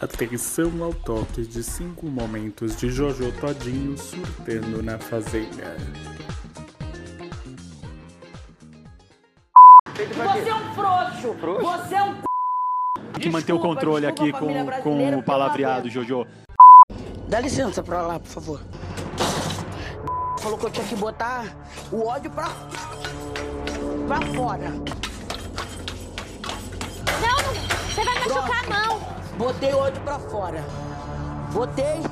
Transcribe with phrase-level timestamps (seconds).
[0.00, 5.76] Atenção ao toque de cinco momentos de Jojo Todinho surtando na fazenda.
[9.94, 11.34] Você é um frouxo.
[11.60, 12.22] Você é um c...
[13.12, 15.90] Tem que manter o controle desculpa, aqui com, com o palavreado.
[15.90, 16.26] Jojo.
[17.28, 18.62] Dá licença pra lá, por favor.
[20.38, 21.44] Falou que eu tinha que botar
[21.92, 22.48] o ódio pra...
[24.08, 24.70] pra fora.
[27.20, 27.54] Não, não,
[27.86, 29.09] você vai machucar a mão.
[29.40, 30.62] Botei o ódio pra fora.
[31.50, 32.02] Botei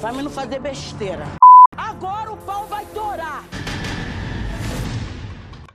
[0.00, 1.24] pra mim não fazer besteira.
[1.76, 3.44] Agora o pau vai torar.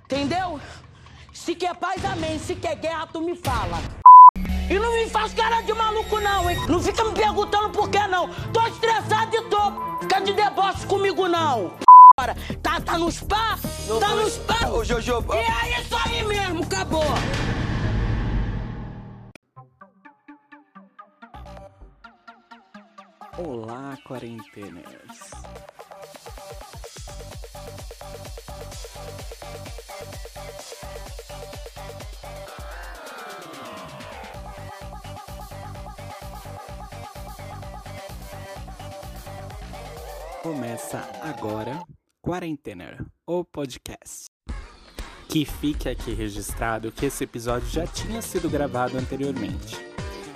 [0.04, 0.60] Entendeu?
[1.34, 2.38] Se quer paz, amém.
[2.38, 3.78] Se quer guerra, tu me fala.
[4.70, 6.58] E não me faz cara de maluco, não, hein?
[6.68, 8.28] Não fica me perguntando por que não.
[8.52, 10.02] Tô estressado e tô.
[10.02, 11.72] Fica de deboche comigo, não.
[12.62, 13.58] Tá, tá no spa?
[14.02, 14.68] Tá no spa?
[14.68, 17.06] Ô, Jojo, E é isso aí mesmo, acabou.
[23.36, 25.32] Olá, quarenteners!
[40.44, 41.84] Começa agora
[42.22, 44.26] Quarentener, o podcast.
[45.28, 49.93] Que fique aqui registrado que esse episódio já tinha sido gravado anteriormente.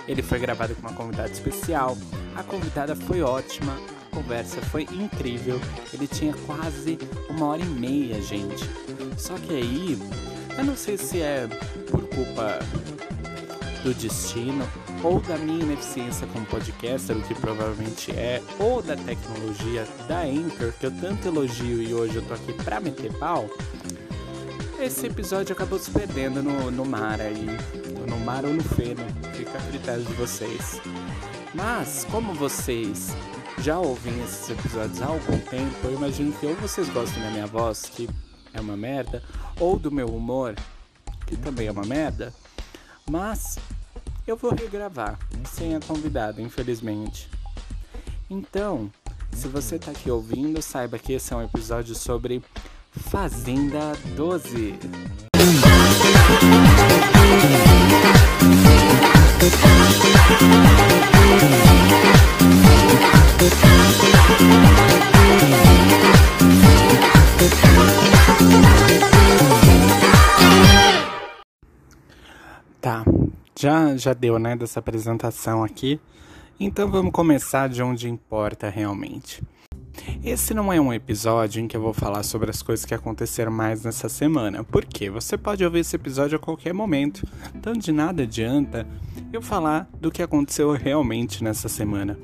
[0.08, 1.96] Ele foi gravado com uma convidada especial.
[2.34, 3.76] A convidada foi ótima,
[4.10, 5.60] a conversa foi incrível.
[5.92, 8.64] Ele tinha quase uma hora e meia, gente.
[9.18, 9.98] Só que aí,
[10.56, 11.46] eu não sei se é
[11.90, 12.58] por culpa
[13.84, 14.66] do destino
[15.02, 20.72] ou da minha ineficiência como podcaster, o que provavelmente é, ou da tecnologia da Anchor,
[20.72, 23.48] que eu tanto elogio e hoje eu tô aqui pra meter pau.
[24.80, 27.46] Esse episódio acabou se perdendo no, no mar aí.
[28.08, 29.04] No mar ou no feno.
[29.48, 30.78] Fica a critério de vocês.
[31.54, 33.16] Mas, como vocês
[33.60, 37.46] já ouvem esses episódios há algum tempo, eu imagino que ou vocês gostam da minha
[37.46, 38.10] voz, que
[38.52, 39.22] é uma merda,
[39.58, 40.54] ou do meu humor,
[41.26, 42.30] que também é uma merda.
[43.10, 43.58] Mas
[44.26, 47.30] eu vou regravar, sem a convidada, infelizmente.
[48.28, 48.90] Então,
[49.32, 52.44] se você tá aqui ouvindo, saiba que esse é um episódio sobre
[52.90, 54.78] Fazenda 12.
[72.80, 73.04] Tá,
[73.56, 76.00] já, já deu, né, dessa apresentação aqui.
[76.58, 79.40] Então vamos começar de onde importa realmente.
[80.22, 83.52] Esse não é um episódio em que eu vou falar sobre as coisas que aconteceram
[83.52, 88.22] mais nessa semana, porque você pode ouvir esse episódio a qualquer momento, então de nada
[88.22, 88.86] adianta
[89.32, 92.18] eu falar do que aconteceu realmente nessa semana.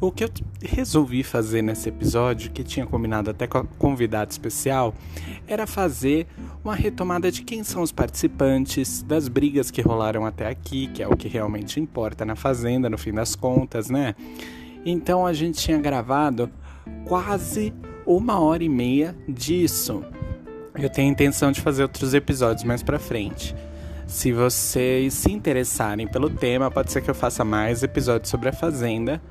[0.00, 0.30] O que eu
[0.62, 4.94] resolvi fazer nesse episódio, que tinha combinado até com a convidada especial,
[5.46, 6.26] era fazer
[6.62, 11.08] uma retomada de quem são os participantes, das brigas que rolaram até aqui, que é
[11.08, 14.14] o que realmente importa na Fazenda, no fim das contas, né?
[14.84, 16.50] Então a gente tinha gravado
[17.04, 17.72] quase
[18.06, 20.04] uma hora e meia disso.
[20.74, 23.54] Eu tenho a intenção de fazer outros episódios mais pra frente.
[24.06, 28.52] Se vocês se interessarem pelo tema, pode ser que eu faça mais episódios sobre a
[28.52, 29.22] Fazenda,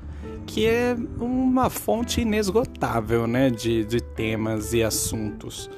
[0.46, 5.70] que é uma fonte inesgotável, né, de, de temas e assuntos.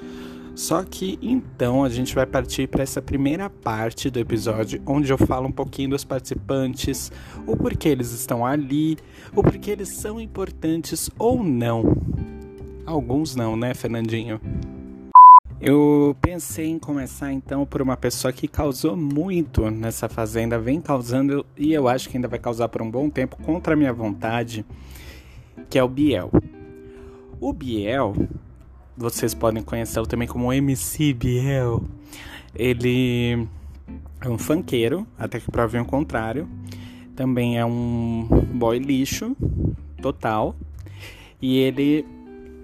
[0.57, 5.19] Só que então a gente vai partir para essa primeira parte do episódio, onde eu
[5.19, 7.13] falo um pouquinho dos participantes,
[7.47, 8.97] o porquê eles estão ali,
[9.35, 11.95] o porquê eles são importantes ou não.
[12.87, 14.41] Alguns não, né, Fernandinho?
[15.61, 21.45] Eu pensei em começar então por uma pessoa que causou muito nessa fazenda, vem causando
[21.55, 24.65] e eu acho que ainda vai causar por um bom tempo contra a minha vontade,
[25.69, 26.31] que é o Biel.
[27.39, 28.15] O Biel,
[28.97, 31.85] vocês podem conhecê-lo também como MC Biel.
[32.55, 33.47] Ele
[34.21, 36.49] é um funkeiro, até que provem o contrário.
[37.15, 39.37] Também é um boy lixo
[40.01, 40.55] total.
[41.41, 42.05] E ele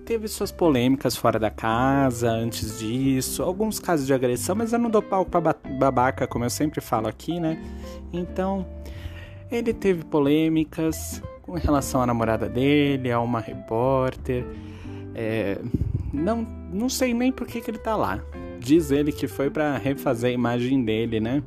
[0.05, 4.91] teve suas polêmicas fora da casa antes disso, alguns casos de agressão, mas eu não
[4.91, 7.63] dou palco pra ba- babaca, como eu sempre falo aqui, né?
[8.13, 8.67] Então,
[9.51, 14.45] ele teve polêmicas com relação à namorada dele, a uma repórter.
[15.15, 15.59] É,
[16.13, 18.23] não, não sei nem por que, que ele tá lá.
[18.61, 21.43] Diz ele que foi pra refazer a imagem dele, né?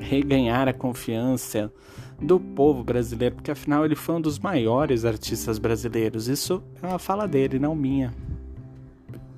[0.00, 1.72] Reganhar a confiança
[2.20, 6.28] do povo brasileiro, porque afinal ele foi um dos maiores artistas brasileiros.
[6.28, 8.12] Isso é uma fala dele, não minha.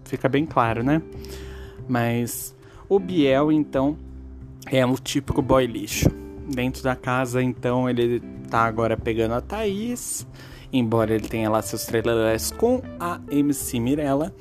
[0.05, 1.01] Fica bem claro, né?
[1.89, 2.55] Mas
[2.89, 3.97] o Biel, então,
[4.67, 6.09] é o típico boy lixo.
[6.53, 8.21] Dentro da casa, então, ele
[8.51, 10.27] tá agora pegando a Thaís,
[10.73, 14.35] embora ele tenha lá seus trailers com a MC Mirella.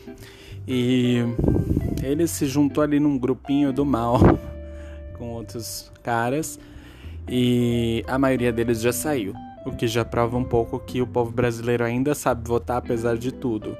[0.67, 1.19] E
[2.03, 4.19] ele se juntou ali num grupinho do mal
[5.17, 6.59] com outros caras
[7.27, 9.33] e a maioria deles já saiu,
[9.65, 13.31] o que já prova um pouco que o povo brasileiro ainda sabe votar apesar de
[13.31, 13.77] tudo.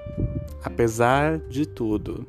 [0.63, 2.25] Apesar de tudo.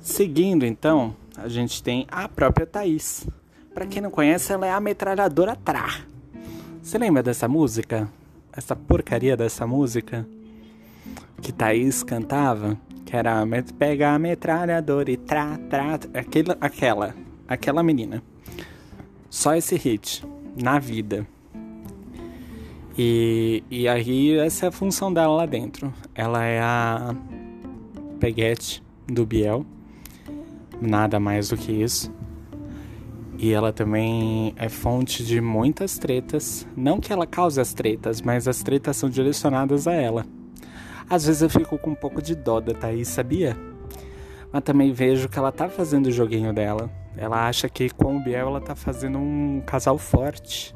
[0.00, 3.26] Seguindo então, a gente tem a própria Thaís.
[3.72, 6.09] Para quem não conhece, ela é a metralhadora Tra.
[6.82, 8.08] Você lembra dessa música?
[8.52, 10.26] Essa porcaria dessa música?
[11.42, 12.76] Que Thaís cantava?
[13.04, 13.44] Que era
[13.78, 17.14] pega a metralhadora e tra, tra, aquela, aquela,
[17.46, 18.22] aquela menina.
[19.28, 21.26] Só esse hit na vida.
[22.96, 25.92] E, e aí essa é a função dela lá dentro.
[26.14, 27.14] Ela é a
[28.18, 29.66] peguete do Biel.
[30.80, 32.10] Nada mais do que isso.
[33.42, 36.66] E ela também é fonte de muitas tretas.
[36.76, 40.26] Não que ela cause as tretas, mas as tretas são direcionadas a ela.
[41.08, 43.56] Às vezes eu fico com um pouco de dó da Thaís, sabia?
[44.52, 46.90] Mas também vejo que ela tá fazendo o joguinho dela.
[47.16, 50.74] Ela acha que com o Biel ela tá fazendo um casal forte.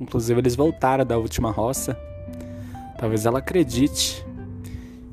[0.00, 1.98] Inclusive eles voltaram da última roça.
[2.96, 4.24] Talvez ela acredite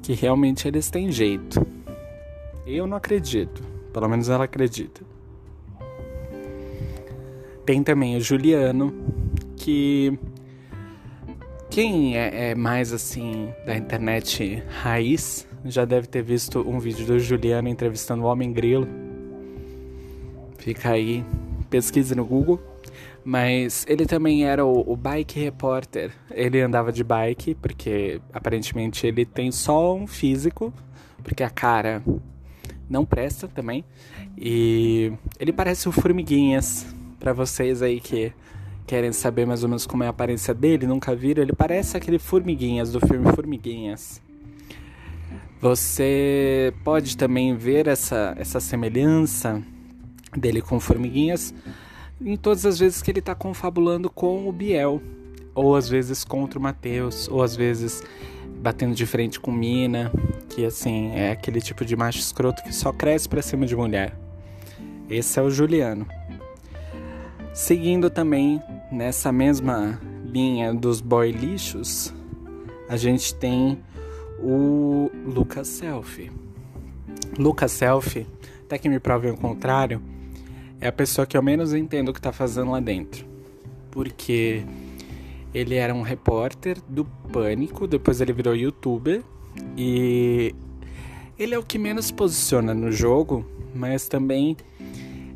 [0.03, 1.65] que realmente eles têm jeito.
[2.63, 3.63] Eu não acredito.
[3.91, 5.10] Pelo menos ela acredita.
[7.71, 8.93] Tem também o Juliano,
[9.55, 10.19] que
[11.69, 17.17] quem é, é, mais assim da internet raiz já deve ter visto um vídeo do
[17.17, 18.85] Juliano entrevistando o Homem Grilo.
[20.57, 21.23] Fica aí,
[21.69, 22.61] pesquise no Google.
[23.23, 26.11] Mas ele também era o, o, bike repórter.
[26.29, 30.73] Ele andava de bike, porque aparentemente ele tem só um físico,
[31.23, 32.03] porque a cara
[32.89, 33.85] não presta também.
[34.37, 38.33] E ele parece o Formiguinhas para vocês aí que
[38.87, 42.17] querem saber mais ou menos como é a aparência dele, nunca viram, ele parece aquele
[42.17, 44.19] Formiguinhas do filme Formiguinhas.
[45.61, 49.61] Você pode também ver essa, essa semelhança
[50.35, 51.53] dele com Formiguinhas
[52.19, 54.99] em todas as vezes que ele está confabulando com o Biel,
[55.53, 58.03] ou às vezes contra o Matheus, ou às vezes
[58.61, 60.11] batendo de frente com Mina,
[60.49, 64.17] que assim é aquele tipo de macho escroto que só cresce pra cima de mulher.
[65.07, 66.07] Esse é o Juliano.
[67.53, 72.13] Seguindo também nessa mesma linha dos boy lixos,
[72.87, 73.77] a gente tem
[74.39, 76.31] o Lucas Selfie.
[77.37, 78.25] Lucas Selfie,
[78.63, 80.01] até que me provem o contrário,
[80.79, 83.25] é a pessoa que eu menos entendo o que tá fazendo lá dentro.
[83.91, 84.63] Porque
[85.53, 87.03] ele era um repórter do
[87.33, 89.21] Pânico, depois ele virou youtuber
[89.75, 90.55] e
[91.37, 93.45] ele é o que menos posiciona no jogo,
[93.75, 94.55] mas também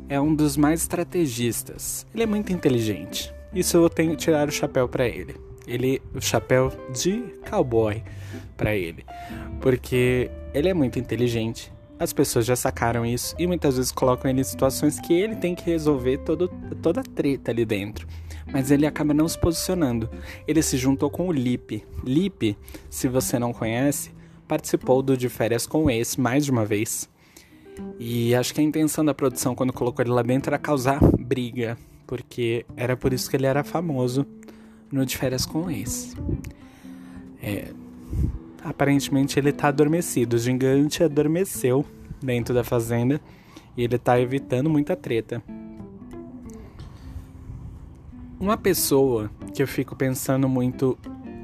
[0.08, 2.06] é um dos mais estrategistas.
[2.14, 3.32] Ele é muito inteligente.
[3.52, 5.34] Isso eu tenho que tirar o chapéu para ele.
[5.66, 8.02] Ele, o chapéu de cowboy
[8.56, 9.04] para ele,
[9.60, 11.72] porque ele é muito inteligente.
[11.98, 15.54] As pessoas já sacaram isso e muitas vezes colocam ele em situações que ele tem
[15.54, 16.48] que resolver todo,
[16.80, 18.06] toda a treta ali dentro.
[18.52, 20.08] Mas ele acaba não se posicionando.
[20.46, 21.84] Ele se juntou com o Lipe.
[22.04, 22.56] Lipe,
[22.88, 24.14] se você não conhece,
[24.46, 27.08] participou do De Férias com Ex mais de uma vez.
[27.98, 31.76] E acho que a intenção da produção quando colocou ele lá dentro era causar briga,
[32.06, 34.26] porque era por isso que ele era famoso
[34.90, 36.14] no De Férias com Ex.
[37.42, 37.72] É,
[38.62, 41.84] aparentemente ele tá adormecido, o gigante adormeceu
[42.22, 43.20] dentro da fazenda
[43.76, 45.42] e ele tá evitando muita treta.
[48.38, 50.98] Uma pessoa que eu fico pensando muito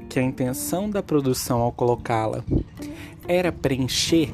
[0.09, 2.43] que a intenção da produção ao colocá-la
[3.27, 4.31] era preencher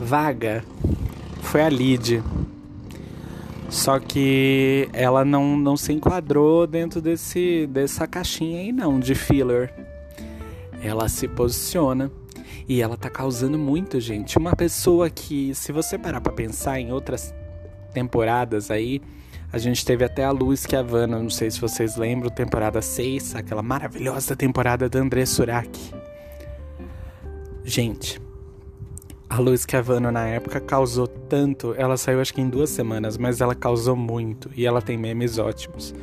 [0.00, 0.64] vaga
[1.42, 2.22] foi a Lid.
[3.68, 9.72] Só que ela não, não se enquadrou dentro desse, dessa caixinha aí não, de filler.
[10.82, 12.10] Ela se posiciona
[12.68, 14.38] e ela tá causando muito, gente.
[14.38, 17.34] Uma pessoa que, se você parar pra pensar em outras
[17.92, 19.02] temporadas aí,
[19.50, 22.82] a gente teve até a Luz que a Havana, não sei se vocês lembram, temporada
[22.82, 25.70] 6, aquela maravilhosa temporada da André Surak.
[27.64, 28.20] Gente,
[29.28, 33.40] a Luz Cavano na época causou tanto, ela saiu acho que em duas semanas, mas
[33.40, 35.94] ela causou muito e ela tem memes ótimos.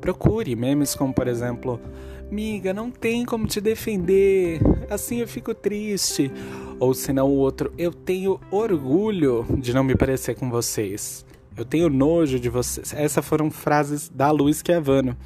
[0.00, 1.80] Procure memes como, por exemplo,
[2.30, 6.32] Miga, não tem como te defender, assim eu fico triste.
[6.80, 11.24] Ou senão o outro, eu tenho orgulho de não me parecer com vocês.
[11.56, 12.92] Eu tenho nojo de vocês.
[12.92, 15.16] Essas foram frases da Luiz Cavano.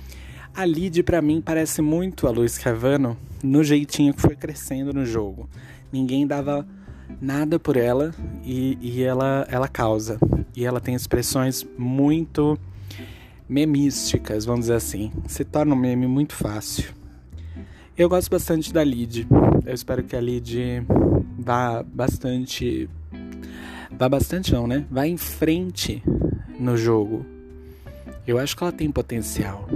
[0.54, 5.06] A Lid para mim parece muito a Luiz Cavano no jeitinho que foi crescendo no
[5.06, 5.48] jogo.
[5.90, 6.68] Ninguém dava
[7.20, 10.18] nada por ela e, e ela, ela causa.
[10.54, 12.58] E ela tem expressões muito
[13.48, 15.12] memísticas, vamos dizer assim.
[15.26, 16.92] Se torna um meme muito fácil.
[17.96, 19.26] Eu gosto bastante da Lid.
[19.66, 20.84] Eu espero que a Lid
[21.38, 22.88] vá bastante.
[23.90, 24.86] Vá bastante não, né?
[24.90, 26.02] Vá em frente
[26.58, 27.26] no jogo.
[28.26, 29.66] Eu acho que ela tem potencial.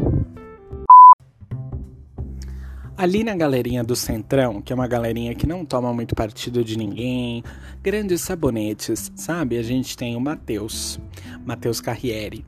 [3.02, 6.78] Ali na galerinha do Centrão, que é uma galerinha que não toma muito partido de
[6.78, 7.42] ninguém,
[7.82, 9.58] grandes sabonetes, sabe?
[9.58, 11.00] A gente tem o Matheus,
[11.44, 12.46] Matheus Carriere.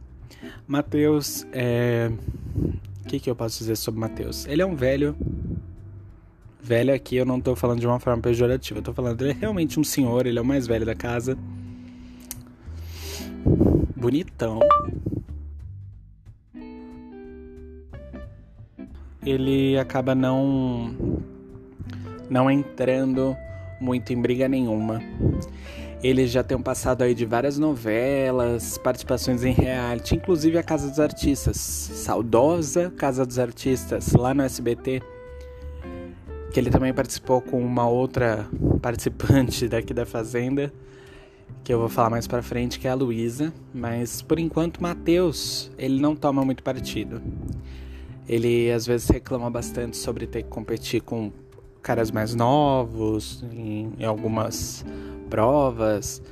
[0.65, 2.09] Matheus é.
[3.05, 4.47] O que, que eu posso dizer sobre Matheus?
[4.47, 5.17] Ele é um velho.
[6.63, 9.37] Velho aqui eu não tô falando de uma forma pejorativa, eu tô falando, ele é
[9.37, 11.37] realmente um senhor, ele é o mais velho da casa.
[13.97, 14.61] Bonitão.
[19.25, 20.95] Ele acaba não
[22.29, 23.37] não entrando
[23.81, 25.03] muito em briga nenhuma.
[26.03, 30.91] Ele já tem um passado aí de várias novelas, participações em reality, inclusive a Casa
[30.91, 35.03] dos Artistas, saudosa Casa dos Artistas, lá no SBT,
[36.53, 38.47] que ele também participou com uma outra
[38.83, 40.71] participante daqui da Fazenda,
[41.63, 45.71] que eu vou falar mais pra frente, que é a Luísa, mas por enquanto Matheus,
[45.79, 47.23] ele não toma muito partido.
[48.29, 51.31] Ele às vezes reclama bastante sobre ter que competir com
[51.83, 54.85] caras mais novos em, em algumas
[55.29, 56.23] provas.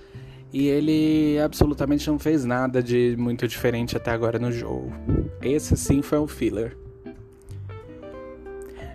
[0.52, 4.92] E ele absolutamente não fez nada de muito diferente até agora no jogo.
[5.40, 6.76] Esse sim foi um filler.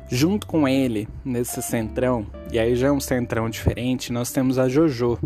[0.09, 4.69] Junto com ele, nesse centrão, e aí já é um centrão diferente, nós temos a
[4.69, 5.19] JoJo.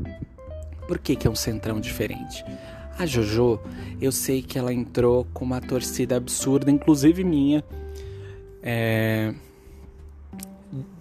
[0.87, 2.43] Por que, que é um centrão diferente?
[2.97, 3.59] A JoJo,
[3.99, 7.63] eu sei que ela entrou com uma torcida absurda, inclusive minha.
[8.61, 9.33] É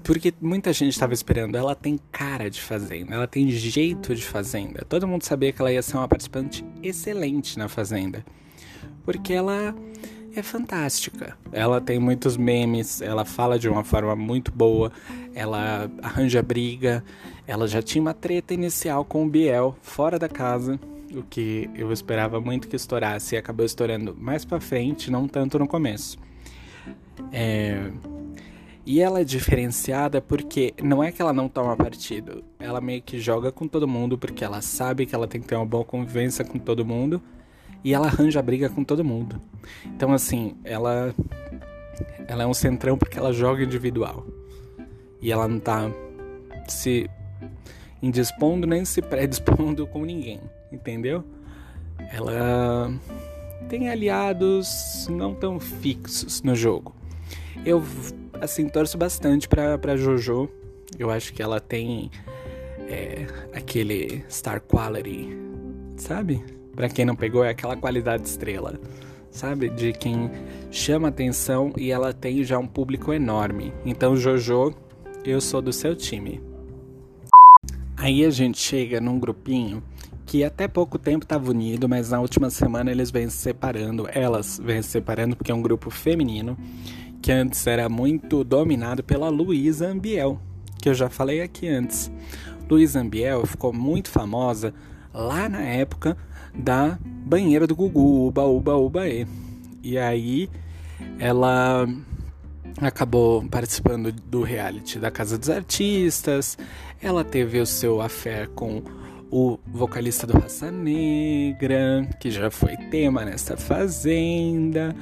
[0.02, 1.56] porque muita gente estava esperando.
[1.56, 4.84] Ela tem cara de fazenda, ela tem jeito de fazenda.
[4.88, 8.24] Todo mundo sabia que ela ia ser uma participante excelente na fazenda,
[9.04, 9.72] porque ela
[10.34, 11.36] é fantástica.
[11.52, 14.90] Ela tem muitos memes, ela fala de uma forma muito boa,
[15.34, 17.04] ela arranja briga.
[17.46, 20.78] Ela já tinha uma treta inicial com o Biel fora da casa,
[21.14, 25.58] o que eu esperava muito que estourasse e acabou estourando mais para frente, não tanto
[25.58, 26.18] no começo.
[27.32, 27.90] É,
[28.84, 33.20] e ela é diferenciada porque não é que ela não toma partido, ela meio que
[33.20, 36.44] joga com todo mundo porque ela sabe que ela tem que ter uma boa convivência
[36.44, 37.22] com todo mundo
[37.84, 39.40] e ela arranja briga com todo mundo.
[39.84, 41.14] Então assim, ela
[42.26, 44.26] ela é um centrão porque ela joga individual.
[45.20, 45.90] E ela não tá
[46.66, 47.08] se
[48.02, 50.40] indispondo nem se predispondo com ninguém,
[50.72, 51.24] entendeu?
[52.12, 52.92] Ela
[53.68, 56.94] tem aliados não tão fixos no jogo.
[57.64, 57.82] Eu
[58.40, 60.48] assim, torço bastante pra, pra Jojo.
[60.98, 62.10] Eu acho que ela tem
[62.88, 65.28] é, aquele star quality,
[65.96, 66.42] sabe?
[66.74, 68.80] Pra quem não pegou, é aquela qualidade estrela,
[69.30, 69.68] sabe?
[69.68, 70.30] De quem
[70.70, 73.72] chama atenção e ela tem já um público enorme.
[73.84, 74.74] Então, Jojo,
[75.24, 76.40] eu sou do seu time.
[77.96, 79.82] Aí a gente chega num grupinho
[80.30, 84.60] que até pouco tempo estava unido, mas na última semana eles vêm se separando, elas
[84.62, 86.56] vêm se separando porque é um grupo feminino
[87.20, 90.40] que antes era muito dominado pela Luísa Ambiel,
[90.80, 92.12] que eu já falei aqui antes.
[92.70, 94.72] Luísa Ambiel ficou muito famosa
[95.12, 96.16] lá na época
[96.54, 99.26] da banheira do Gugu, Uba Uba Uba E.
[99.82, 100.48] E aí
[101.18, 101.88] ela
[102.80, 106.56] acabou participando do reality da Casa dos Artistas.
[107.02, 108.80] Ela teve o seu affair com
[109.30, 114.94] o vocalista do Raça Negra, que já foi tema nessa fazenda.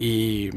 [0.00, 0.50] E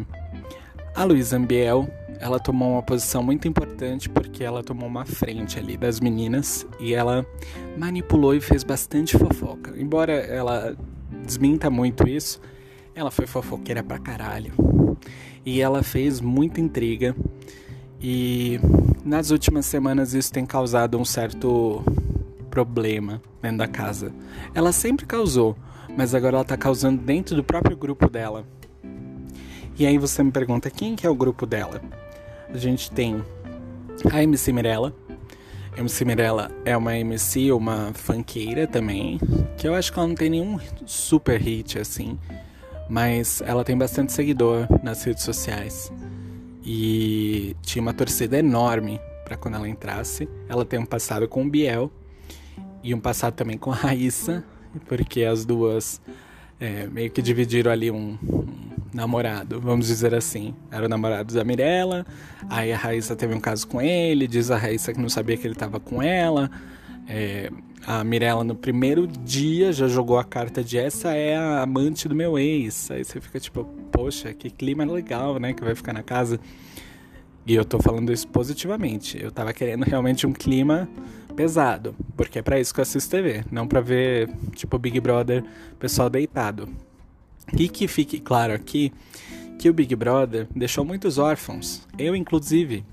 [0.96, 1.88] a Luísa Ambiel,
[2.20, 6.94] ela tomou uma posição muito importante porque ela tomou uma frente ali das meninas e
[6.94, 7.26] ela
[7.78, 9.74] manipulou e fez bastante fofoca.
[9.78, 10.76] Embora ela
[11.24, 12.42] desminta muito isso,
[12.96, 14.54] ela foi fofoqueira pra caralho.
[15.46, 17.16] E ela fez muita intriga.
[18.00, 18.60] E
[19.06, 21.84] nas últimas semanas isso tem causado um certo
[22.52, 24.14] problema dentro da casa.
[24.54, 25.56] Ela sempre causou,
[25.98, 28.46] mas agora ela tá causando dentro do próprio grupo dela.
[29.80, 31.82] E aí você me pergunta quem que é o grupo dela?
[32.54, 33.24] A gente tem
[34.12, 34.94] a MC Mirella.
[35.78, 39.20] MC Mirella é uma MC, uma funkeira também,
[39.58, 42.20] que eu acho que ela não tem nenhum super hit assim,
[42.90, 45.92] mas ela tem bastante seguidor nas redes sociais.
[46.64, 50.28] E tinha uma torcida enorme para quando ela entrasse.
[50.50, 51.90] Ela tem um passado com o Biel
[52.84, 54.44] e um passado também com a Raíssa,
[54.88, 56.02] porque as duas
[56.60, 58.48] é, meio que dividiram ali um, um
[58.94, 60.54] namorado, vamos dizer assim.
[60.70, 62.06] Era o namorado da Mirella,
[62.50, 65.48] aí a Raíssa teve um caso com ele, diz a Raíssa que não sabia que
[65.48, 66.50] ele estava com ela.
[67.08, 67.52] É,
[67.86, 72.14] a Mirella no primeiro dia já jogou a carta de essa é a amante do
[72.14, 72.92] meu ex.
[72.92, 75.54] Aí você fica tipo, poxa, que clima legal, né?
[75.54, 76.40] Que vai ficar na casa.
[77.46, 79.22] E eu tô falando isso positivamente.
[79.22, 80.88] Eu tava querendo realmente um clima
[81.42, 85.44] pesado, porque é para isso que eu assisto TV, não para ver tipo Big Brother,
[85.80, 86.70] pessoal deitado.
[87.58, 88.94] E que fique claro aqui
[89.58, 92.86] que o Big Brother deixou muitos órfãos, eu inclusive.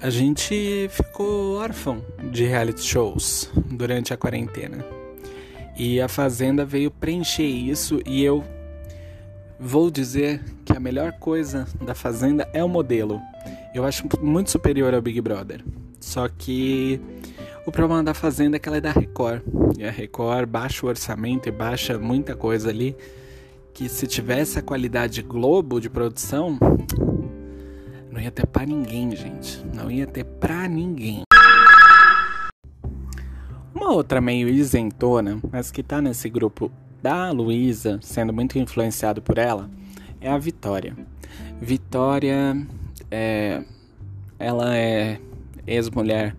[0.00, 4.82] A gente ficou órfão de reality shows durante a quarentena.
[5.76, 8.42] E a Fazenda veio preencher isso e eu
[9.58, 13.20] vou dizer que a melhor coisa da Fazenda é o modelo.
[13.74, 15.62] Eu acho muito superior ao Big Brother.
[16.00, 16.98] Só que
[17.66, 19.42] o problema da Fazenda é que ela é da Record.
[19.78, 22.96] E a Record baixa o orçamento e baixa muita coisa ali.
[23.74, 26.58] Que se tivesse a qualidade Globo de produção,
[28.10, 29.64] não ia ter pra ninguém, gente.
[29.74, 31.22] Não ia ter pra ninguém.
[33.74, 39.38] Uma outra meio isentona, mas que tá nesse grupo da Luísa, sendo muito influenciado por
[39.38, 39.70] ela,
[40.20, 40.96] é a Vitória.
[41.60, 42.56] Vitória
[43.10, 43.62] é.
[44.38, 45.20] Ela é
[45.66, 46.34] ex-mulher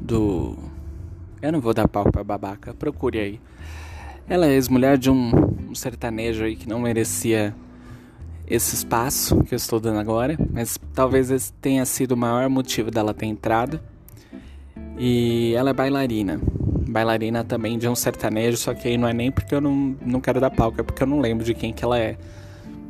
[0.00, 0.56] do.
[1.42, 3.40] Eu não vou dar pau pra babaca, procure aí.
[4.28, 5.32] Ela é ex-mulher de um,
[5.70, 7.54] um, sertanejo aí que não merecia
[8.46, 12.90] esse espaço que eu estou dando agora, mas talvez esse tenha sido o maior motivo
[12.90, 13.80] dela ter entrado.
[14.98, 16.40] E ela é bailarina.
[16.88, 20.20] Bailarina também de um sertanejo, só que aí não é nem porque eu não, não
[20.20, 22.16] quero dar pau, é porque eu não lembro de quem que ela é.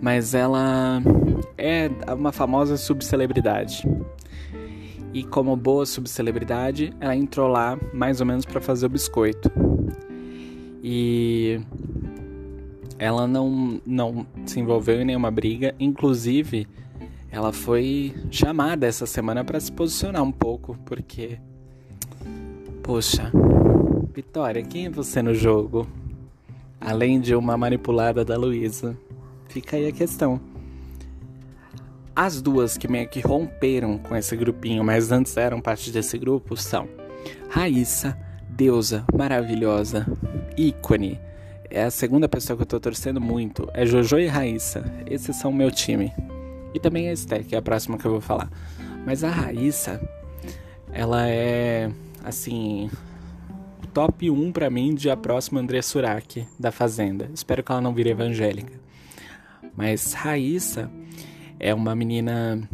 [0.00, 1.02] Mas ela
[1.56, 3.86] é uma famosa subcelebridade.
[5.12, 9.50] E como boa subcelebridade, ela entrou lá mais ou menos para fazer o biscoito.
[10.82, 11.60] E
[12.98, 16.66] ela não, não se envolveu em nenhuma briga, inclusive
[17.30, 21.38] ela foi chamada essa semana para se posicionar um pouco, porque
[22.82, 23.30] poxa,
[24.12, 25.86] Vitória, quem é você no jogo?
[26.80, 28.96] Além de uma manipulada da Luísa.
[29.48, 30.40] Fica aí a questão.
[32.14, 36.56] As duas que meio que romperam com esse grupinho, mas antes eram parte desse grupo,
[36.56, 36.88] são
[37.48, 40.06] Raíssa, deusa maravilhosa,
[40.56, 41.20] ícone.
[41.70, 43.68] É a segunda pessoa que eu tô torcendo muito.
[43.72, 44.84] É Jojo e Raíssa.
[45.06, 46.12] Esses são o meu time.
[46.74, 48.50] E também a Esté, que é a próxima que eu vou falar.
[49.06, 50.00] Mas a Raíssa,
[50.92, 51.90] ela é,
[52.24, 52.90] assim,
[53.94, 57.30] top 1 para mim de a próxima André Surak da Fazenda.
[57.32, 58.78] Espero que ela não vire evangélica.
[59.76, 60.90] Mas Raíssa
[61.60, 62.68] é uma menina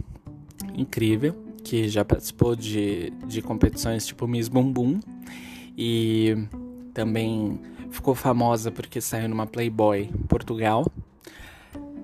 [0.74, 5.00] incrível que já participou de, de competições tipo Miss Bumbum
[5.76, 6.46] e
[6.94, 10.86] também ficou famosa porque saiu numa Playboy Portugal.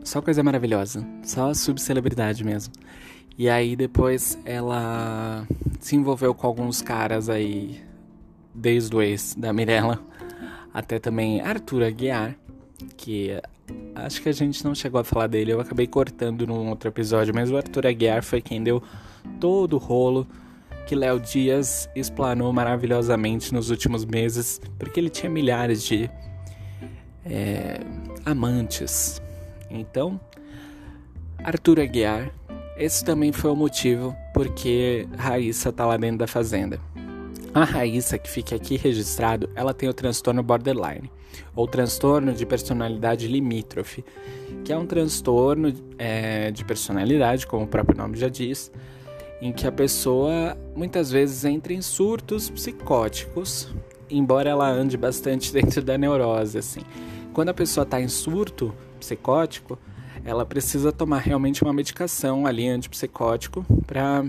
[0.04, 2.74] Só coisa maravilhosa, só subcelebridade mesmo.
[3.38, 5.46] E aí depois ela
[5.78, 7.80] se envolveu com alguns caras aí,
[8.52, 10.02] desde o ex da Mirella
[10.74, 12.34] até também Arthur Aguiar,
[12.96, 13.40] que
[13.94, 17.34] Acho que a gente não chegou a falar dele, eu acabei cortando num outro episódio,
[17.34, 18.82] mas o Arthur Aguiar foi quem deu
[19.38, 20.26] todo o rolo
[20.86, 26.10] que Léo Dias explanou maravilhosamente nos últimos meses, porque ele tinha milhares de
[27.24, 27.80] é,
[28.24, 29.22] amantes.
[29.70, 30.20] Então,
[31.42, 32.32] Arthur Aguiar,
[32.76, 36.80] esse também foi o motivo porque Raíssa tá lá dentro da fazenda.
[37.54, 41.10] A Raíssa, que fica aqui registrado, ela tem o transtorno borderline,
[41.54, 44.04] ou transtorno de personalidade limítrofe,
[44.64, 48.70] que é um transtorno é, de personalidade, como o próprio nome já diz,
[49.40, 53.74] em que a pessoa muitas vezes entra em surtos psicóticos,
[54.08, 56.80] embora ela ande bastante dentro da neurose, assim.
[57.32, 59.78] Quando a pessoa está em surto psicótico,
[60.24, 64.24] ela precisa tomar realmente uma medicação ali antipsicótico para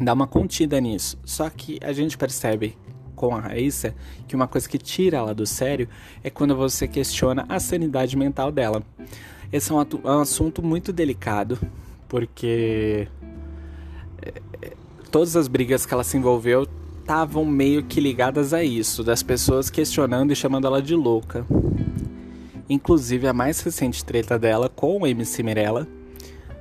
[0.00, 1.18] dar uma contida nisso.
[1.24, 2.76] Só que a gente percebe
[3.28, 3.94] com a Raíssa
[4.26, 5.88] que uma coisa que tira ela do sério
[6.22, 8.82] é quando você questiona a sanidade mental dela.
[9.52, 11.58] Esse é um, é um assunto muito delicado,
[12.08, 13.08] porque
[14.20, 14.32] é,
[14.62, 14.72] é,
[15.10, 16.66] todas as brigas que ela se envolveu
[17.00, 21.46] estavam meio que ligadas a isso, das pessoas questionando e chamando ela de louca.
[22.68, 25.86] Inclusive a mais recente treta dela com o MC Mirella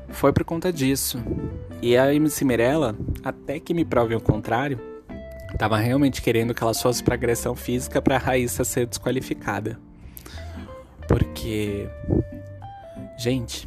[0.10, 1.18] foi por conta disso.
[1.82, 4.93] E a MC Mirella, até que me prove o contrário,
[5.64, 9.80] estava realmente querendo que ela fosse para agressão física para Raíssa ser desqualificada.
[11.08, 11.88] Porque
[13.18, 13.66] gente,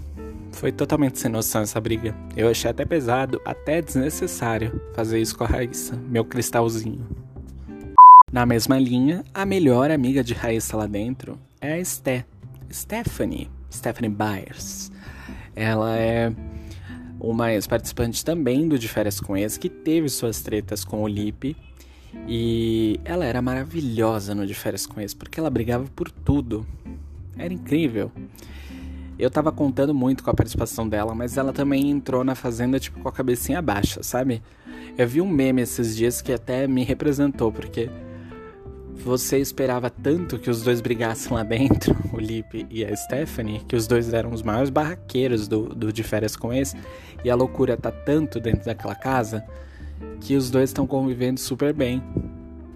[0.53, 2.15] foi totalmente sem noção essa briga.
[2.37, 7.09] Eu achei até pesado, até desnecessário fazer isso com a Raíssa, meu cristalzinho.
[8.31, 12.27] Na mesma linha, a melhor amiga de Raíssa lá dentro é a Sté,
[12.71, 14.93] Stephanie, Stephanie Byers.
[15.55, 16.31] Ela é
[17.19, 21.57] uma ex-participante também do De Férias com Ex, que teve suas tretas com o Lipe.
[22.29, 26.67] E ela era maravilhosa no De Férias com Ex, porque ela brigava por tudo.
[27.39, 28.11] Era incrível.
[29.19, 33.01] Eu tava contando muito com a participação dela, mas ela também entrou na fazenda tipo
[33.01, 34.43] com a cabecinha baixa, sabe?
[34.99, 37.89] Eu vi um meme esses dias que até me representou, porque
[38.95, 43.77] você esperava tanto que os dois brigassem lá dentro, o Lipe e a Stephanie, que
[43.77, 46.77] os dois eram os maiores barraqueiros do, do De Férias com Esse,
[47.25, 49.45] e a loucura tá tanto dentro daquela casa
[50.21, 52.03] que os dois estão convivendo super bem.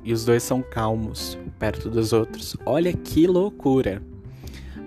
[0.05, 2.57] E os dois são calmos perto dos outros.
[2.65, 4.03] Olha que loucura!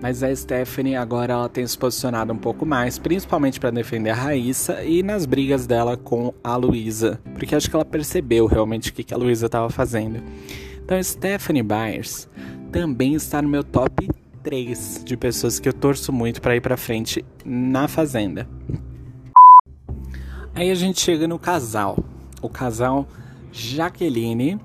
[0.01, 4.15] Mas a Stephanie agora ela tem se posicionado um pouco mais, principalmente para defender a
[4.15, 8.93] Raíssa e nas brigas dela com a Luísa, porque acho que ela percebeu realmente o
[8.93, 10.21] que a Luísa estava fazendo.
[10.83, 12.27] Então, Stephanie Byers
[12.69, 14.09] também está no meu top
[14.43, 18.45] 3 de pessoas que eu torço muito para ir para frente na Fazenda.
[20.53, 21.97] Aí a gente chega no casal.
[22.43, 23.07] O casal
[23.53, 24.59] Jaqueline,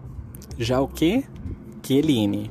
[0.59, 1.23] já o quê?
[1.81, 2.51] Queline.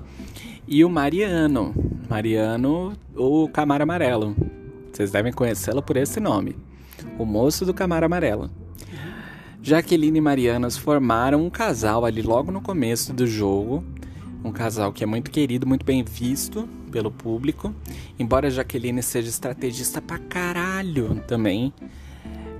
[0.65, 1.75] E o Mariano.
[2.09, 4.33] Mariano, o Camaro Amarelo.
[4.89, 6.55] Vocês devem conhecê-lo por esse nome.
[7.19, 8.49] O moço do Camaro Amarelo.
[9.61, 13.83] Jaqueline e Marianas formaram um casal ali logo no começo do jogo.
[14.45, 17.75] Um casal que é muito querido, muito bem visto pelo público.
[18.17, 21.73] Embora Jaqueline seja estrategista pra caralho também,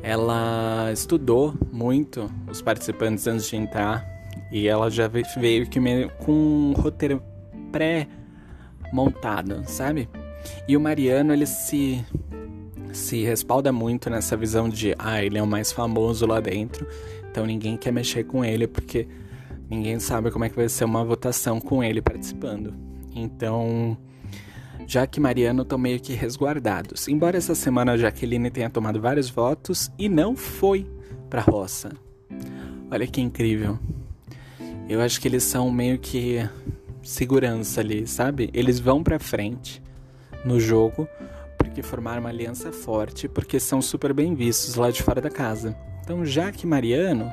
[0.08, 4.08] ela estudou muito os participantes antes de entrar
[4.50, 5.82] e ela já veio que
[6.20, 7.22] com um roteiro
[7.74, 10.08] pré-montado, sabe?
[10.66, 12.06] E o Mariano, ele se
[12.94, 16.88] se respalda muito nessa visão de ah, ele é o mais famoso lá dentro,
[17.30, 19.06] então ninguém quer mexer com ele porque
[19.70, 22.74] ninguém sabe como é que vai ser uma votação com ele participando.
[23.14, 23.98] Então,
[24.88, 27.08] já que Mariano estão meio que resguardados.
[27.08, 30.88] Embora essa semana a Jaqueline tenha tomado vários votos e não foi
[31.30, 31.92] pra roça.
[32.90, 33.78] Olha que incrível.
[34.90, 36.50] Eu acho que eles são meio que
[37.04, 38.50] segurança ali, sabe?
[38.54, 39.84] Eles vão pra frente
[40.44, 41.08] no jogo
[41.78, 45.78] que formaram uma aliança forte porque são super bem vistos lá de fora da casa.
[46.02, 47.32] Então, já que Mariano,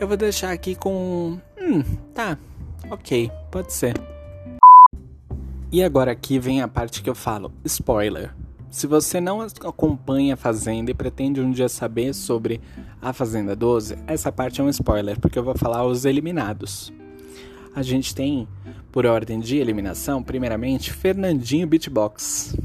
[0.00, 1.38] eu vou deixar aqui com.
[1.60, 1.82] Hum,
[2.14, 2.38] tá,
[2.90, 3.92] ok, pode ser.
[5.72, 8.34] E agora aqui vem a parte que eu falo: spoiler.
[8.70, 12.60] Se você não acompanha a Fazenda e pretende um dia saber sobre
[13.02, 16.92] a Fazenda 12, essa parte é um spoiler, porque eu vou falar os eliminados.
[17.74, 18.46] A gente tem,
[18.92, 22.56] por ordem de eliminação, primeiramente, Fernandinho Beatbox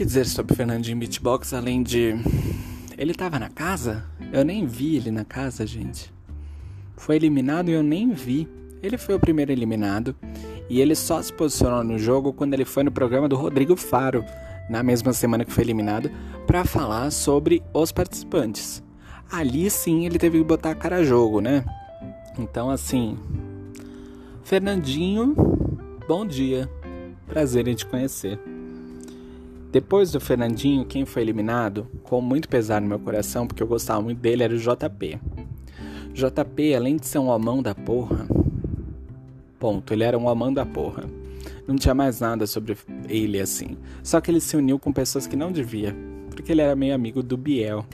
[0.00, 2.14] que dizer sobre Fernandinho Beatbox além de.
[2.96, 4.02] Ele tava na casa?
[4.32, 6.10] Eu nem vi ele na casa, gente.
[6.96, 8.48] Foi eliminado e eu nem vi.
[8.82, 10.16] Ele foi o primeiro eliminado
[10.70, 14.24] e ele só se posicionou no jogo quando ele foi no programa do Rodrigo Faro,
[14.70, 16.08] na mesma semana que foi eliminado,
[16.46, 18.80] para falar sobre os participantes.
[19.32, 21.64] Ali sim ele teve que botar a cara a jogo, né?
[22.38, 23.18] Então, assim.
[24.44, 25.34] Fernandinho,
[26.06, 26.70] bom dia.
[27.26, 28.38] Prazer em te conhecer.
[29.72, 34.00] Depois do Fernandinho, quem foi eliminado, com muito pesar no meu coração, porque eu gostava
[34.00, 35.20] muito dele, era o JP.
[36.12, 38.26] JP, além de ser um homão da porra,
[39.60, 41.04] ponto, ele era um homão da porra.
[41.68, 42.76] Não tinha mais nada sobre
[43.08, 43.76] ele assim.
[44.02, 45.94] Só que ele se uniu com pessoas que não devia,
[46.30, 47.84] porque ele era meio amigo do Biel.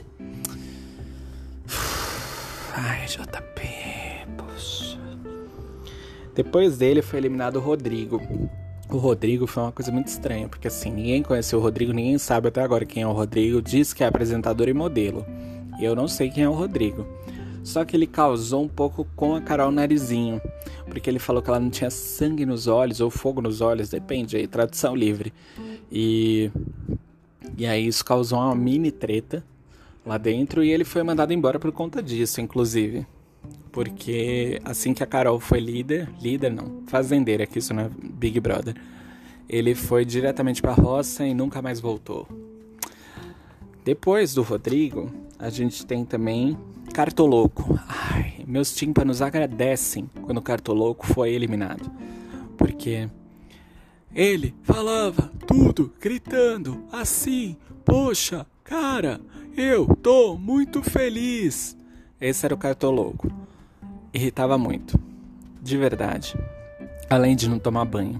[2.73, 3.61] Ai, JP,
[4.37, 4.97] poxa.
[6.33, 8.21] Depois dele foi eliminado o Rodrigo
[8.89, 12.47] o Rodrigo foi uma coisa muito estranha, porque assim, ninguém conheceu o Rodrigo, ninguém sabe
[12.47, 15.25] até agora quem é o Rodrigo, diz que é apresentador e modelo.
[15.81, 17.05] Eu não sei quem é o Rodrigo.
[17.67, 20.41] Só que ele causou um pouco com a Carol Narizinho,
[20.85, 24.37] porque ele falou que ela não tinha sangue nos olhos ou fogo nos olhos, depende
[24.37, 25.33] aí, tradução livre.
[25.91, 26.49] E
[27.57, 29.43] e aí isso causou uma mini treta
[30.05, 33.05] lá dentro e ele foi mandado embora por conta disso, inclusive
[33.69, 38.39] porque assim que a Carol foi líder, líder não, fazendeira, que isso não é Big
[38.39, 38.75] Brother,
[39.49, 42.27] ele foi diretamente para a roça e nunca mais voltou.
[43.83, 46.57] Depois do Rodrigo, a gente tem também
[46.97, 47.79] Cartoloco.
[47.87, 51.91] Ai, meus tímpanos agradecem quando o Cartoloco foi eliminado,
[52.57, 53.07] porque
[54.15, 57.55] ele falava tudo gritando assim:
[57.85, 59.21] Poxa, cara,
[59.55, 61.77] eu tô muito feliz.
[62.19, 63.31] Esse era o Cartoloco
[64.11, 64.99] irritava muito.
[65.61, 66.35] De verdade.
[67.07, 68.19] Além de não tomar banho.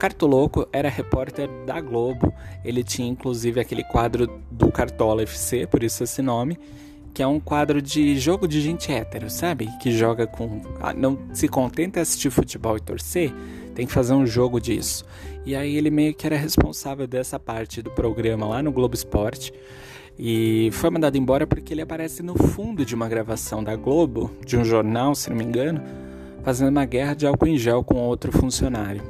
[0.00, 2.34] Cartoloco era repórter da Globo.
[2.64, 6.58] Ele tinha inclusive aquele quadro do Cartola FC, por isso esse nome,
[7.14, 9.68] que é um quadro de jogo de gente hétero, sabe?
[9.80, 10.60] Que joga com.
[10.80, 13.32] Ah, não se contenta assistir futebol e torcer,
[13.72, 15.04] tem que fazer um jogo disso.
[15.46, 19.52] E aí ele meio que era responsável dessa parte do programa lá no Globo Esporte.
[20.18, 24.56] E foi mandado embora porque ele aparece no fundo de uma gravação da Globo, de
[24.56, 25.82] um jornal, se não me engano,
[26.42, 29.02] fazendo uma guerra de álcool em gel com outro funcionário.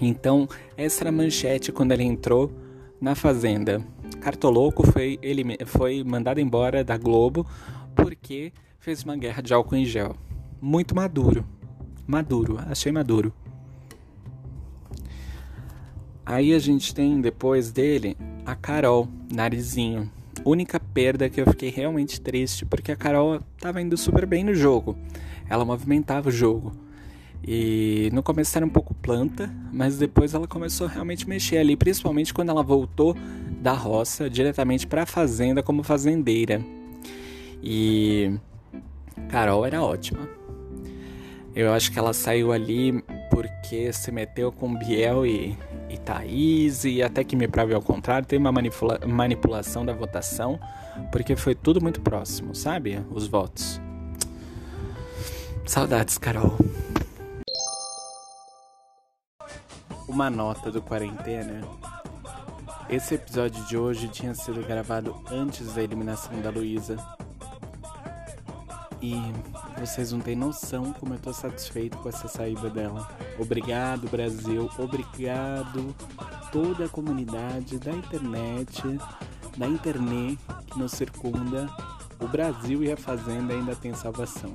[0.00, 2.50] Então, essa era a manchete quando ele entrou
[3.00, 3.82] na Fazenda.
[4.20, 7.46] Cartoloco foi, ele, foi mandado embora da Globo
[7.94, 10.16] porque fez uma guerra de álcool em gel.
[10.60, 11.44] Muito maduro.
[12.06, 13.32] Maduro, achei maduro.
[16.24, 20.10] Aí a gente tem depois dele a Carol, Narizinho.
[20.44, 24.54] Única perda que eu fiquei realmente triste porque a Carol estava indo super bem no
[24.54, 24.96] jogo.
[25.48, 26.72] Ela movimentava o jogo.
[27.46, 31.76] E no começo era um pouco planta, mas depois ela começou a realmente mexer ali,
[31.76, 33.16] principalmente quando ela voltou
[33.66, 36.62] da roça diretamente para a fazenda como fazendeira.
[37.60, 38.32] E
[39.28, 40.28] Carol era ótima.
[41.52, 45.58] Eu acho que ela saiu ali porque se meteu com Biel e,
[45.90, 50.60] e Thaís, e até que me prove ao contrário, tem uma manipula manipulação da votação,
[51.10, 53.04] porque foi tudo muito próximo, sabe?
[53.10, 53.80] Os votos.
[55.66, 56.56] Saudades, Carol.
[60.06, 61.62] Uma nota do quarentena.
[62.88, 66.96] Esse episódio de hoje tinha sido gravado antes da eliminação da Luísa.
[69.02, 69.16] E
[69.78, 73.08] vocês não têm noção como eu tô satisfeito com essa saída dela.
[73.40, 74.70] Obrigado, Brasil.
[74.78, 75.92] Obrigado
[76.52, 78.80] toda a comunidade da internet,
[79.56, 81.68] da internet que nos circunda.
[82.20, 84.54] O Brasil e a Fazenda ainda tem salvação.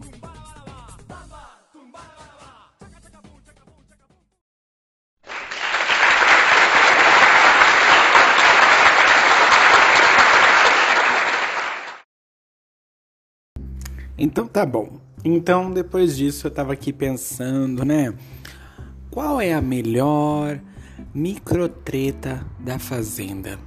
[14.22, 15.00] Então tá bom.
[15.26, 18.14] Então depois disso eu tava aqui pensando, né?
[19.10, 20.60] Qual é a melhor
[21.12, 23.58] microtreta da Fazenda?